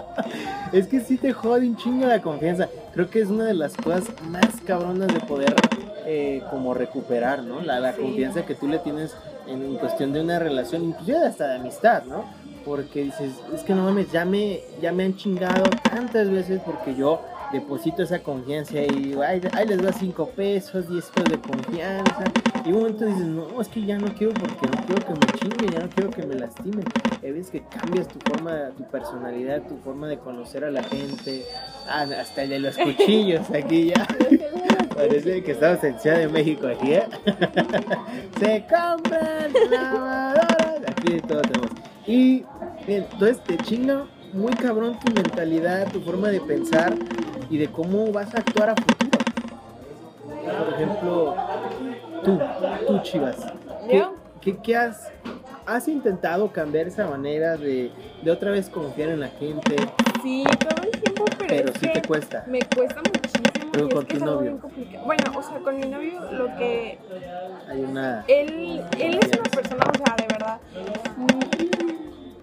[0.72, 2.68] es que sí te jode un chingo la confianza.
[2.92, 5.54] Creo que es una de las cosas más cabronas de poder
[6.06, 7.60] eh, como recuperar, ¿no?
[7.60, 8.02] La, la Sí.
[8.02, 9.14] confianza que tú le tienes
[9.46, 12.24] en, cuestión de una relación, inclusive hasta de amistad, ¿no?
[12.64, 16.94] Porque dices, es que no mames, ya me, ya me han chingado tantas veces porque
[16.94, 17.20] yo
[17.52, 22.24] deposito esa confianza y digo, ay, ahí les da 5 pesos, 10 pesos de confianza.
[22.64, 25.38] Y un momento dices, no, es que ya no quiero porque no quiero que me
[25.38, 26.84] chinguen, ya no quiero que me lastimen.
[27.22, 31.44] Veces que cambias tu forma, tu personalidad, tu forma de conocer a la gente.
[31.88, 34.06] Ah, hasta el de los cuchillos aquí ya.
[34.94, 37.04] Parece que estamos en Ciudad de México aquí, ¿eh?
[38.38, 40.80] Se compran lavadoras.
[40.86, 41.70] Aquí todo tenemos.
[42.06, 42.44] Y
[42.86, 46.94] bien, entonces te chinga muy cabrón tu mentalidad, tu forma de pensar
[47.48, 49.10] y de cómo vas a actuar a futuro.
[50.26, 51.36] Por ejemplo,
[52.24, 52.38] tú,
[52.86, 53.36] tú Chivas.
[53.88, 54.04] ¿Qué,
[54.40, 55.10] qué, qué has,
[55.66, 57.90] has intentado cambiar esa manera de,
[58.22, 59.76] de otra vez confiar en la gente?
[60.22, 62.44] Sí, todo el tiempo, pero, Pero es sí que te cuesta.
[62.46, 64.58] me cuesta muchísimo Pero y con es que tu novio.
[64.60, 65.04] complicado.
[65.06, 66.98] Bueno, o sea, con mi novio lo que
[67.68, 68.24] Hay una...
[68.28, 70.58] él, él es una persona, o sea, de verdad,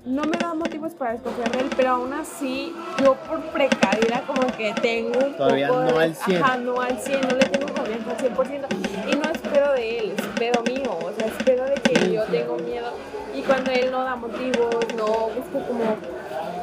[0.05, 2.73] no me da motivos para desconfiar de él, pero aún así,
[3.03, 6.43] yo por precavida como que tengo un Todavía poco no de- al 100.
[6.43, 8.67] Ajá, no al 100, no le tengo confianza al 100%.
[9.11, 11.99] Y no es pedo de él, es pedo mío, o sea, es pedo de que
[11.99, 12.32] Sí, yo sí.
[12.32, 12.91] tengo miedo.
[13.34, 15.97] Y cuando él no da motivos, no busco como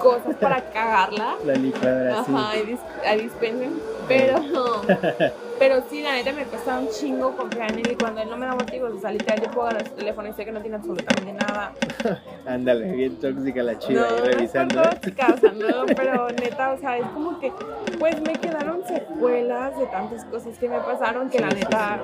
[0.00, 1.34] cosas para cagarla.
[1.44, 2.32] La licuadora, sí.
[2.36, 3.80] Ajá, y dis- a dispensen.
[4.08, 4.36] Pero,
[5.58, 8.36] pero sí, la neta me cuesta un chingo confiar en él y cuando él no
[8.36, 10.60] me da motivos, o sea, literal, yo puedo agarrar su teléfono y sé que no
[10.60, 11.72] tiene absolutamente nada.
[12.46, 14.82] Ándale, bien tóxica la chiva no, ahí no revisando.
[14.82, 14.88] ¿eh?
[14.90, 17.52] tóxica, o sea, no, pero neta, o sea, es como que,
[17.98, 22.00] pues me quedaron secuelas de tantas cosas que me pasaron que la Sí, sí, neta,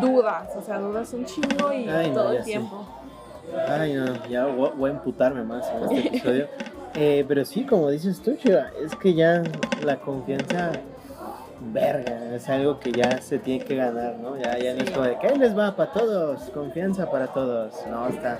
[0.00, 2.86] dudas, o sea, dudas un chingo y Ay, no, todo ya el tiempo.
[3.66, 6.48] Ay, no, ya voy, voy a emputarme más en este episodio.
[6.94, 9.42] Eh, pero sí, como dices tú, Chiva, es que ya
[9.84, 10.72] la confianza,
[11.60, 14.36] verga, es algo que ya se tiene que ganar, ¿no?
[14.38, 17.74] Ya, ya no es como de que les va para todos, confianza para todos.
[17.90, 18.38] No, está.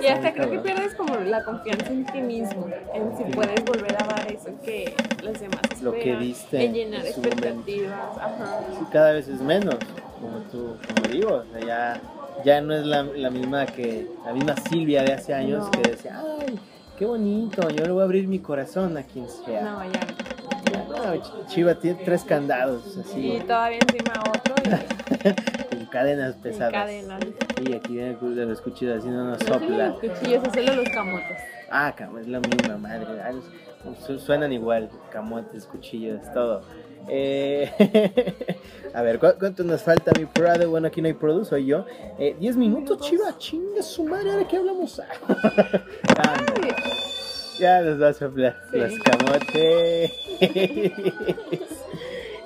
[0.00, 3.96] Y hasta creo que pierdes como la confianza en ti mismo, en si puedes volver
[3.96, 4.94] a dar eso que
[5.24, 8.60] los demás Lo que esperan, diste en llenar en expectativas, ajá.
[8.78, 9.76] Sí, cada vez es menos,
[10.20, 12.00] como tú, como digo, o sea, ya,
[12.44, 15.70] ya no es la, la misma que, la misma Silvia de hace años No.
[15.72, 16.58] que decía, ay,
[16.96, 19.62] qué bonito, yo le voy a abrir mi corazón a quien sea.
[19.62, 20.00] No, ya.
[20.88, 26.72] No, Ch- Chiva tiene tres candados, Y así, todavía encima otro y con cadenas pesadas.
[26.72, 27.20] cadenas.
[27.66, 29.88] Y aquí viene el de los cuchillos haciendo una No solo sopla.
[29.88, 31.38] los cuchillos, solo los camotes.
[31.70, 33.06] Ah, es la misma madre.
[33.22, 33.32] ah,
[34.18, 36.62] suenan igual, camotes, cuchillos, todo.
[37.08, 37.70] Eh,
[38.94, 40.68] a ver, ¿cu- ¿cuánto nos falta, mi Prado?
[40.68, 41.84] Bueno, aquí no hay Produ, soy yo.
[42.18, 43.00] Eh, ¿10 minutos, Minutos.
[43.08, 43.38] chiva?
[43.38, 45.00] Chinga su madre, ¿ahora qué hablamos?
[46.20, 46.34] Ah,
[47.58, 48.56] Ya nos va a soplar.
[48.70, 48.78] Sí.
[48.78, 50.12] Los camotes.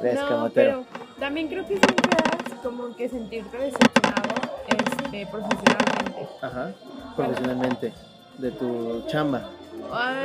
[0.03, 0.85] Los no, camotero.
[0.93, 4.35] pero también creo que siempre das como que sentirte decepcionado
[4.69, 6.29] este, profesionalmente.
[6.41, 6.73] Ajá.
[7.15, 7.93] Profesionalmente.
[8.39, 9.49] De tu chamba.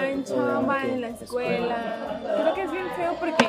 [0.10, 2.20] En chamba, en la escuela.
[2.22, 3.48] Creo que es bien feo porque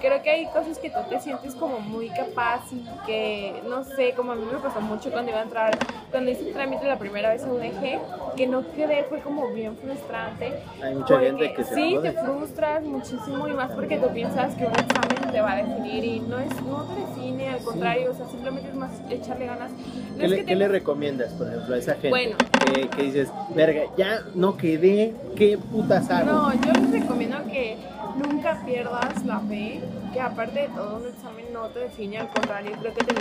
[0.00, 4.12] creo que hay cosas que tú te sientes como muy capaz y que, no sé,
[4.14, 5.76] como a mí me pasó mucho cuando iba a entrar,
[6.10, 9.76] cuando hice el trámite la primera vez a UDG, que no quedé, fue como bien
[9.76, 10.52] frustrante.
[10.82, 14.54] Hay mucha Porque gente que se sí, te frustras muchísimo y más porque tú piensas
[14.54, 18.10] que un examen te va a definir y no es no te define, al contrario,
[18.12, 19.72] o sea, simplemente es más echarle ganas.
[19.72, 22.10] No ¿Qué le, que qué le recomiendas, por ejemplo, a esa gente?
[22.10, 22.36] Bueno.
[22.64, 26.26] Que, que dices, verga, ya no quedé, ¿qué putas hago?
[26.26, 27.76] No, yo les recomiendo que
[28.16, 29.80] nunca pierdas la fe,
[30.12, 33.14] que aparte de todo un examen no te define, al contrario, creo que te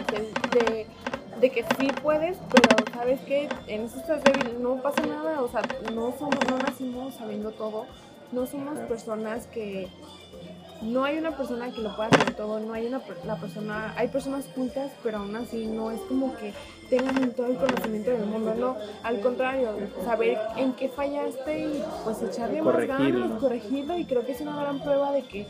[0.66, 0.88] de,
[1.40, 4.22] de que sí puedes, pero sabes que en eso estás
[4.60, 5.62] no pasa nada, o sea,
[5.94, 7.86] no somos, no nacimos sabiendo todo,
[8.32, 9.88] no somos personas que
[10.82, 14.08] no hay una persona que lo pueda hacer todo, no hay una la persona, hay
[14.10, 16.54] personas cultas, pero aún así no es como que
[16.90, 19.70] tengan todo el conocimiento del mundo, no, al contrario,
[20.04, 24.60] saber en qué fallaste y pues echarle más ganas, corregirlo y creo que es una
[24.60, 25.48] gran prueba de que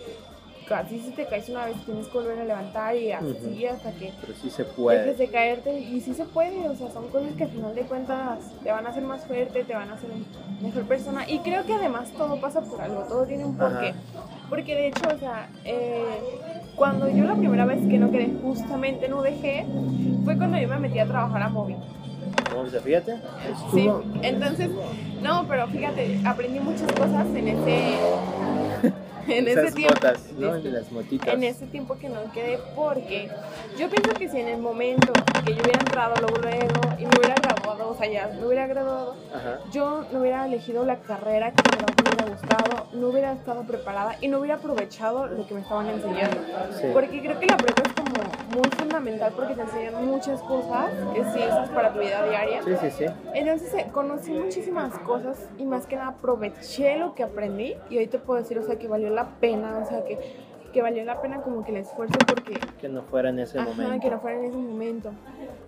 [0.68, 4.12] casi si te caes una vez tienes que volver a levantar y así hasta que
[4.20, 5.14] Pero sí se dejes puede.
[5.14, 8.40] de caerte y sí se puede, o sea, son cosas que al final de cuentas
[8.64, 10.10] te van a hacer más fuerte, te van a hacer
[10.62, 13.90] mejor persona y creo que además todo pasa por algo, todo tiene un porqué.
[13.90, 14.35] Ajá.
[14.50, 16.20] Porque de hecho, o sea, eh,
[16.76, 20.78] cuando yo la primera vez que no quedé justamente en UDG fue cuando yo me
[20.80, 21.78] metí a trabajar a Móvil.
[22.54, 23.18] No, fíjate,
[23.74, 23.90] Sí,
[24.22, 24.70] entonces,
[25.22, 27.98] no, pero fíjate, aprendí muchas cosas en ese,
[29.28, 29.94] en ese esas tiempo.
[29.96, 30.56] motas, ¿no?
[30.58, 31.34] Sí, De las motitas.
[31.34, 33.30] en ese tiempo que no quedé porque
[33.78, 35.14] yo pienso que si en el momento
[35.46, 38.68] que yo hubiera entrado luego luego y me hubiera graduado, o sea, ya me hubiera
[38.68, 39.60] graduado, Ajá.
[39.72, 44.28] yo no hubiera elegido la carrera que me hubiera gustado, no hubiera estado preparada y
[44.28, 46.38] no hubiera aprovechado lo que me estaban enseñando.
[46.80, 46.88] Sí.
[46.94, 48.16] Porque creo que la prepa es como
[48.62, 52.62] muy fundamental porque te enseñan muchas cosas que sí usas para tu vida diaria.
[52.64, 53.06] Sí, sí, sí.
[53.34, 58.08] Entonces eh, conocí muchísimas cosas y más que nada aproveché lo que aprendí y hoy
[58.08, 60.20] te puedo decir, o sea, que valió la pena, o sea, que,
[60.74, 63.70] que valió la pena como que el esfuerzo porque Que no fuera en ese Ajá,
[63.70, 64.02] momento.
[64.02, 65.12] que no fuera en ese momento.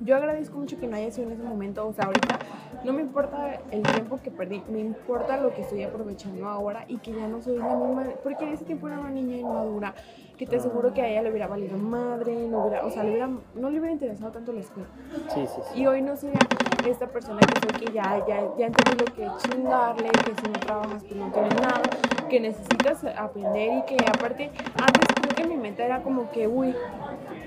[0.01, 1.87] Yo agradezco mucho que no haya sido en ese momento.
[1.87, 2.37] O sea, ahorita
[2.83, 6.97] no me importa el tiempo que perdí, me importa lo que estoy aprovechando ahora y
[6.97, 8.03] que ya no soy la misma.
[8.21, 9.95] Porque en ese tiempo era una niña inmadura,
[10.37, 13.09] que te aseguro que a ella le hubiera valido madre, no, hubiera, o sea, le
[13.11, 14.87] hubiera, no le hubiera interesado tanto la escuela.
[15.33, 15.81] Sí, sí, sí.
[15.81, 16.37] Y hoy no sería
[16.87, 20.51] esta persona que soy, que ya, ya, ya entendí lo que es chingarle, que si
[20.51, 21.81] no trabajas pues no tienes nada,
[22.27, 26.73] que necesitas aprender y que aparte, antes creo que mi meta era como que, uy,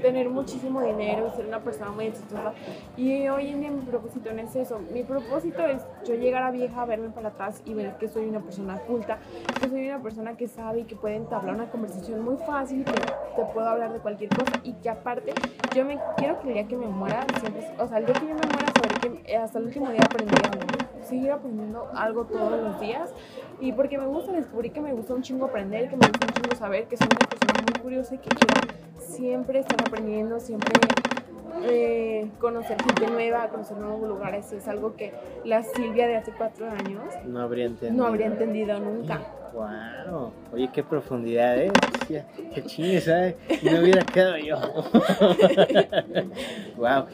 [0.01, 2.53] tener muchísimo dinero, ser una persona muy exitosa.
[2.97, 4.81] Y hoy en día mi propósito no es eso.
[4.93, 8.41] Mi propósito es yo llegar a vieja, verme para atrás y ver que soy una
[8.41, 9.19] persona culta,
[9.61, 12.93] que soy una persona que sabe y que puede entablar una conversación muy fácil, que
[12.93, 15.33] te puedo hablar de cualquier cosa y que aparte
[15.75, 18.29] yo me quiero que el día que me muera, siempre, o sea, el día que
[18.29, 20.90] yo me muera, saber que hasta el último día aprendí algo.
[21.11, 23.11] Seguir aprendiendo algo todos los días
[23.61, 26.33] y porque me gusta descubrir que me gusta un chingo aprender, que me gusta un
[26.35, 28.55] chingo saber, que soy una persona muy curiosa y que quiero
[29.01, 30.73] siempre estar aprendiendo, siempre
[31.65, 34.53] eh, conocer gente nueva, conocer nuevos lugares.
[34.53, 35.13] Es algo que
[35.45, 38.01] la Silvia de hace cuatro años No habría entendido.
[38.03, 39.21] no habría entendido nunca.
[39.53, 40.31] Wow.
[40.53, 41.73] Oye, qué profundidad, ¿eh?
[42.55, 43.35] Qué chingue, ¿sabes?
[43.65, 44.57] No hubiera quedado yo.
[46.77, 47.05] wow.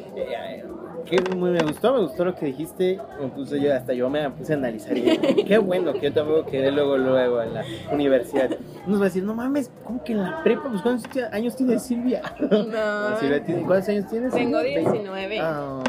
[1.06, 2.98] Qué, muy- me gustó, me gustó lo que dijiste.
[3.20, 4.96] Me puse yo, hasta yo me puse a analizar.
[4.98, 8.50] Y qué bueno que yo tampoco quedé luego, luego en la universidad.
[8.86, 10.68] Nos va a decir, no mames, ¿cómo que en la prepa?
[10.68, 12.22] Pues ¿cuántos años tiene Silvia?
[12.40, 14.32] No, Silvia tiene- ¿Cuántos años tienes?
[14.32, 14.80] tengo Silvia?
[14.90, 15.38] 19.
[15.40, 15.82] Ah,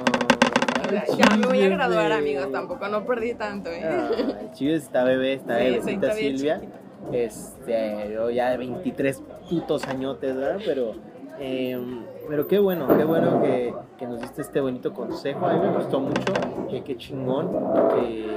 [0.85, 2.51] O sea, ya me voy a graduar, amigos.
[2.51, 3.81] Tampoco no perdí tanto, ¿eh?
[3.83, 4.09] Ah,
[4.53, 6.59] chido, está bebé, está Sí, bebecita Silvia.
[6.59, 6.77] chiquita.
[7.11, 10.59] Este, yo ya de 23 putos añotes, ¿verdad?
[10.65, 10.93] Pero,
[11.39, 11.77] eh,
[12.27, 13.73] pero qué bueno, qué bueno que,
[14.05, 15.45] nos diste este bonito consejo.
[15.45, 16.33] A mí me gustó mucho,
[16.69, 17.49] que qué chingón,
[17.95, 18.27] que,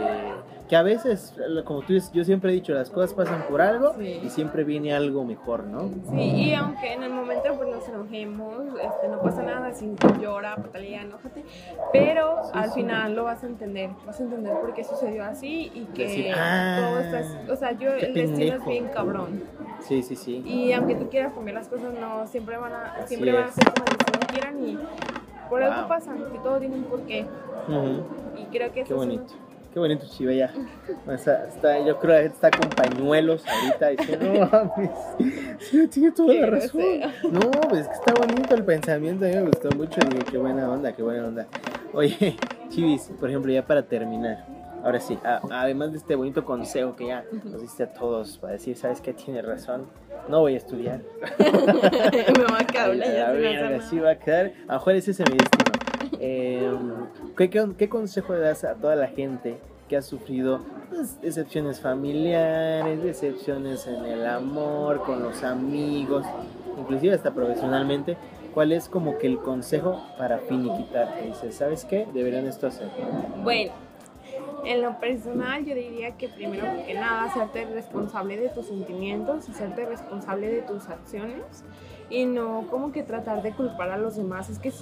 [0.71, 3.93] que a veces, como tú dices, yo siempre he dicho, las cosas pasan por algo
[3.99, 4.21] Sí.
[4.25, 5.91] y siempre viene algo mejor, ¿no?
[6.09, 10.55] Sí, y aunque en el momento pues nos enojemos, este, no pasa nada, si llora,
[10.55, 11.45] patalea, enójate,
[11.93, 12.75] pero Sí, al sí.
[12.83, 16.27] final lo vas a entender, vas a entender por qué sucedió así y que Decir,
[16.39, 18.71] "Ah, todo está, o sea, yo qué el destino es pendejo".
[18.71, 19.43] bien cabrón
[19.81, 20.37] Sí, sí, sí.
[20.47, 23.55] y aunque tú quieras cambiar las cosas, no, siempre van a, siempre van a es.
[23.57, 24.79] ser como destino quieran y
[25.49, 25.89] por algo Wow.
[25.89, 27.27] pasan, que todo tiene un porqué
[27.67, 28.05] Ujú.
[28.37, 29.35] y creo que Qué eso es bonito.
[29.73, 30.53] Qué bonito, Chiva, ya.
[31.07, 34.91] O sea, está, yo creo que está con pañuelos ahorita diciendo, no mames,
[35.61, 36.83] sí, tiene toda la razón.
[37.31, 40.39] No, pues es que está bonito el pensamiento, a mí me gustó mucho, digo, qué
[40.39, 41.47] buena onda, qué buena onda.
[41.93, 42.37] Oye,
[42.69, 44.45] Chivis, por ejemplo, ya para terminar,
[44.83, 48.55] ahora sí, a- además de este bonito consejo que ya nos diste a todos para
[48.55, 49.13] decir, ¿sabes qué?
[49.13, 49.87] Tienes razón,
[50.29, 51.01] no voy a estudiar.
[51.39, 54.07] Me va a quedar Ay, una a la ya sin verga, hacer así nada.
[54.09, 54.53] va a quedar.
[54.67, 55.70] A mejor ese es mi destino.
[56.21, 56.71] Eh,
[57.37, 59.59] ¿qué, consejo le das a toda la gente
[59.89, 60.61] que ha sufrido
[60.91, 66.27] pues, decepciones familiares, decepciones en el amor, con los amigos,
[66.79, 68.19] inclusive hasta profesionalmente?
[68.53, 71.15] ¿Cuál es como que el consejo para finiquitar?
[71.15, 72.07] Que dices, ¿sabes qué?
[72.13, 72.89] Deberían esto hacer.
[73.43, 73.73] Bueno,
[74.65, 79.87] en lo personal yo diría que primero que nada hacerte responsable de tus sentimientos, hacerte
[79.87, 81.65] responsable de tus acciones
[82.11, 84.51] y no como que tratar de culpar a los demás.
[84.51, 84.73] Es que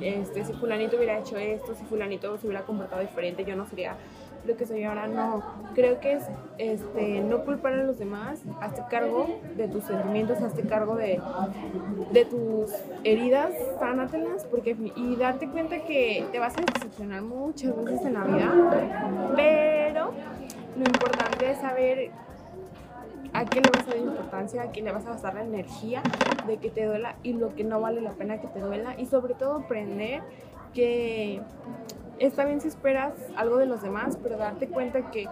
[0.00, 3.96] este, si fulanito hubiera hecho esto, si fulanito se hubiera comportado diferente, yo no sería
[4.46, 5.06] lo que soy ahora.
[5.06, 5.42] No,
[5.74, 6.24] creo que es
[6.58, 9.26] este, no culpar a los demás, hazte cargo
[9.56, 11.20] de tus sentimientos, hazte cargo de,
[12.12, 12.70] de tus
[13.04, 18.24] heridas, sánatelas, porque y darte cuenta que te vas a decepcionar muchas veces en la
[18.24, 18.52] vida,
[19.34, 20.12] pero
[20.76, 22.10] lo importante es saber
[23.36, 26.02] a qué le vas a dar importancia, a qué le vas a gastar la energía
[26.46, 29.06] de que te duela y lo que no vale la pena que te duela y
[29.06, 30.22] sobre todo aprender
[30.72, 31.42] que
[32.18, 35.28] está bien si esperas algo de los demás, pero darte cuenta que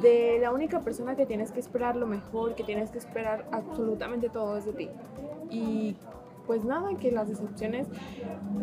[0.00, 4.30] de la única persona que tienes que esperar lo mejor, que tienes que esperar absolutamente
[4.30, 4.90] todo es de ti.
[5.50, 5.96] Y
[6.46, 7.86] pues nada, que las decepciones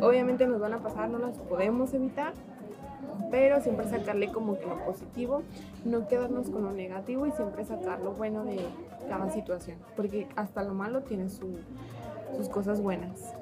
[0.01, 2.33] obviamente nos van a pasar, no las podemos evitar,
[3.31, 5.41] pero siempre sacarle como que lo positivo,
[5.85, 8.59] no quedarnos con lo negativo y siempre sacar lo bueno de
[9.09, 11.57] cada situación, porque hasta lo malo tiene su-
[12.37, 13.33] sus cosas buenas.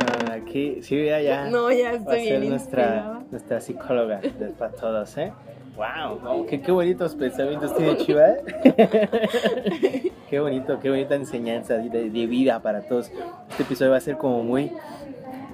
[0.00, 1.50] Ah, Aquí, sí, ya, ya.
[1.50, 4.20] No, ya va a estoy ser bien nuestra, nuestra psicóloga
[4.58, 5.32] para todos, ¿eh?
[5.76, 6.46] ¡Wow!
[6.46, 8.28] qué, qué bonitos pensamientos tiene Chiva!
[8.28, 10.12] ¿eh?
[10.30, 13.10] ¡Qué bonito, qué bonita enseñanza de, de vida para todos!
[13.50, 14.70] Este episodio va a ser como muy,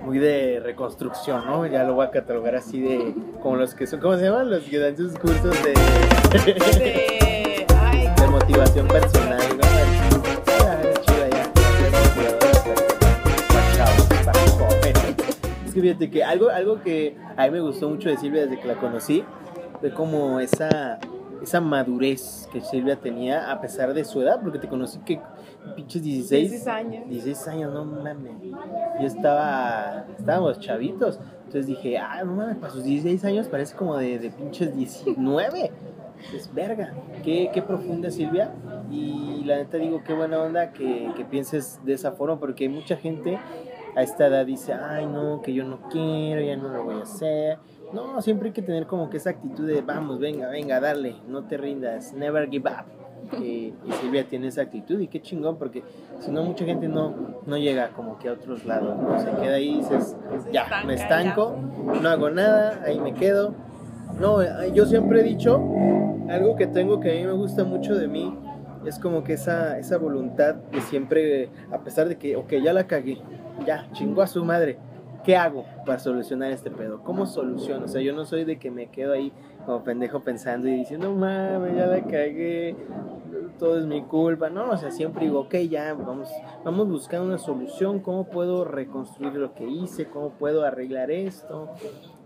[0.02, 1.66] muy de reconstrucción, ¿no?
[1.66, 3.14] Ya lo voy a catalogar así de...
[3.42, 4.00] Como los que son...
[4.00, 4.50] ¿Cómo se llaman?
[4.50, 5.74] Los que dan sus cursos de...
[6.78, 7.66] De-
[8.30, 9.68] motivación personal, ¿no?
[10.62, 10.78] Ah.
[15.66, 18.60] Es que fíjate que algo, algo que a mí me gustó mucho de Silvia desde
[18.60, 19.24] que la conocí
[19.80, 20.98] fue como esa,
[21.42, 25.20] esa madurez que Silvia tenía a pesar de su edad, porque te conocí que
[25.76, 27.08] pinches 16, 16 años.
[27.08, 28.32] 16 años, no mames.
[29.00, 31.20] Yo estaba, estábamos chavitos.
[31.38, 35.72] Entonces dije, ah, no mames, para sus 16 años parece como de, de pinches 19.
[36.34, 36.94] Es verga.
[37.24, 38.52] Qué, qué profunda Silvia.
[38.90, 42.70] Y la neta digo, qué buena onda que, que pienses de esa forma, porque hay
[42.70, 43.38] mucha gente
[43.96, 47.02] a esta edad dice, ay no, que yo no quiero, ya no lo voy a
[47.02, 47.58] hacer.
[47.92, 51.44] No, siempre hay que tener como que esa actitud de, vamos, venga, venga, dale, no
[51.44, 52.86] te rindas, never give up.
[53.42, 55.82] Eh, y Silvia tiene esa actitud y qué chingón, porque
[56.18, 57.14] si no, mucha gente no,
[57.44, 59.18] no llega como que a otros lados, ¿no?
[59.18, 60.16] se queda ahí y dices,
[60.50, 61.56] ya, estanca, me estanco,
[62.00, 63.52] no hago nada, ahí me quedo.
[64.18, 65.62] No, eh, yo siempre he dicho,
[66.30, 68.34] algo que tengo que a mí me gusta mucho de mí,
[68.86, 72.86] es como que esa, esa voluntad de siempre, a pesar de que, ok, ya la
[72.86, 73.18] cagué,
[73.66, 74.78] ya, chingó a su madre,
[75.28, 77.02] ¿qué hago para solucionar este pedo?
[77.02, 77.84] ¿Cómo soluciono?
[77.84, 79.30] O sea, yo no soy de que me quedo ahí
[79.68, 82.74] como pendejo pensando y diciendo, mames, ya la cagué,
[83.58, 84.48] todo es mi culpa.
[84.48, 86.30] No, o sea, siempre digo, ok, ya, vamos,
[86.64, 90.06] vamos buscando una solución, ¿cómo puedo reconstruir lo que hice?
[90.06, 91.68] ¿Cómo puedo arreglar esto?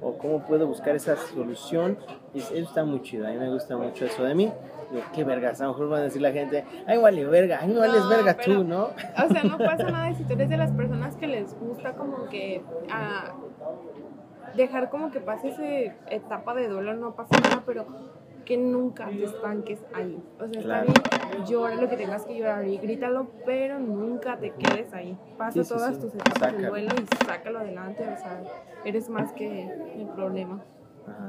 [0.00, 1.98] ¿O cómo puedo buscar esa solución?
[2.32, 4.52] Y eso está muy chido, a mí me gusta mucho eso de mí.
[4.92, 7.72] Digo, qué vergas, a lo mejor van a decir la gente, ay, vale verga, ay,
[7.72, 8.84] no vales verga pero- tú, ¿no?
[8.84, 12.28] O sea, no pasa nada si tú eres de las personas que les gusta como
[12.28, 13.34] que ah,
[14.56, 17.86] dejar como que pase esa etapa de duelo, no pasa nada, pero
[18.44, 20.20] que nunca te estanques ahí.
[20.40, 20.88] O sea, Claro.
[20.92, 25.16] está bien, llora lo que tengas que llorar y grítalo, pero nunca te quedes ahí.
[25.38, 26.00] Pasa Sí, sí, todas sí.
[26.00, 26.58] tus etapas Sácalo.
[26.58, 28.42] de duelo y sácalo adelante, o sea,
[28.84, 29.62] eres más que
[29.96, 30.60] el problema.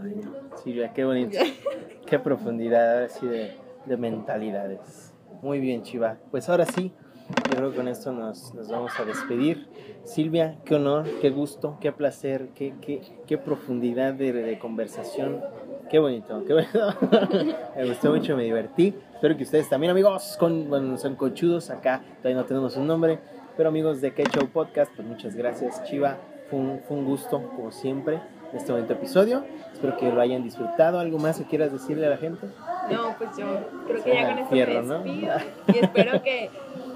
[0.04, 0.58] Ay, no.
[0.58, 1.38] Silvia, qué bonito.
[2.08, 5.14] qué profundidad ahora sí de, de mentalidades.
[5.42, 6.18] Muy bien, Chiva.
[6.32, 6.94] Pues ahora sí,
[7.30, 9.68] yo creo que con esto nos, nos vamos a despedir.
[10.04, 15.42] Silvia, qué honor, qué gusto, qué placer, qué, qué, qué profundidad de, de conversación.
[15.90, 16.94] Qué bonito, qué bonito.
[17.76, 18.96] me gustó mucho, me divertí.
[19.14, 21.70] Espero que ustedes también, amigos, con, bueno, son conchudos.
[21.70, 23.20] Acá todavía no tenemos un nombre.
[23.56, 26.18] Pero amigos de Show Podcast, pues muchas gracias, Chiva.
[26.50, 28.16] Fue un, fue un gusto, como siempre,
[28.52, 29.46] en este bonito episodio.
[29.72, 31.00] Espero que lo hayan disfrutado.
[31.00, 32.48] ¿Algo más que quieras decirle a la gente?
[32.92, 33.46] No, pues yo
[33.88, 35.00] creo que ya con esto me ¿no?
[35.00, 35.36] despido
[35.68, 36.50] y espero que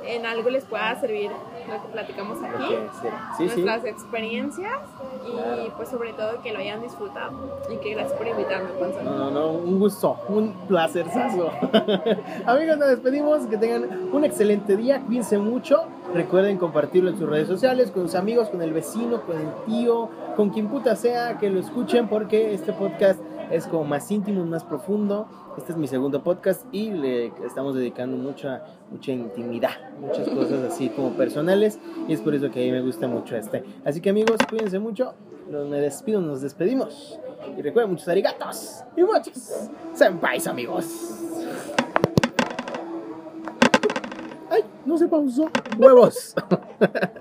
[0.08, 2.74] en algo les pueda servir lo que platicamos aquí.
[2.74, 3.50] Ok, sí, sí.
[3.50, 3.62] sí.
[3.64, 4.80] nuestras experiencias
[5.28, 5.74] y Claro.
[5.76, 8.70] pues sobre todo que lo hayan disfrutado y que gracias por invitarme.
[9.04, 11.52] No, no, no, un gusto, un placerzazo.
[12.46, 13.46] Amigos, nos despedimos.
[13.48, 15.02] Que tengan un excelente día.
[15.06, 15.84] Cuídense mucho.
[16.14, 20.10] Recuerden compartirlo en sus redes sociales, con sus amigos, con el vecino, con el tío,
[20.36, 23.20] con quien puta sea que lo escuchen, porque este podcast
[23.52, 25.28] es como más íntimo, más profundo.
[25.58, 30.90] Este es mi segundo podcast y le estamos dedicando mucha, mucha intimidad, muchas cosas así
[30.90, 33.64] como personales y es por eso que a mí me gusta mucho este.
[33.86, 35.14] Así que amigos, cuídense mucho,
[35.50, 37.20] me despido, nos despedimos
[37.58, 40.86] y recuerden muchos arigatos y muchos senpais amigos.
[44.50, 45.50] Ay, no se pausó.
[45.78, 46.36] Huevos.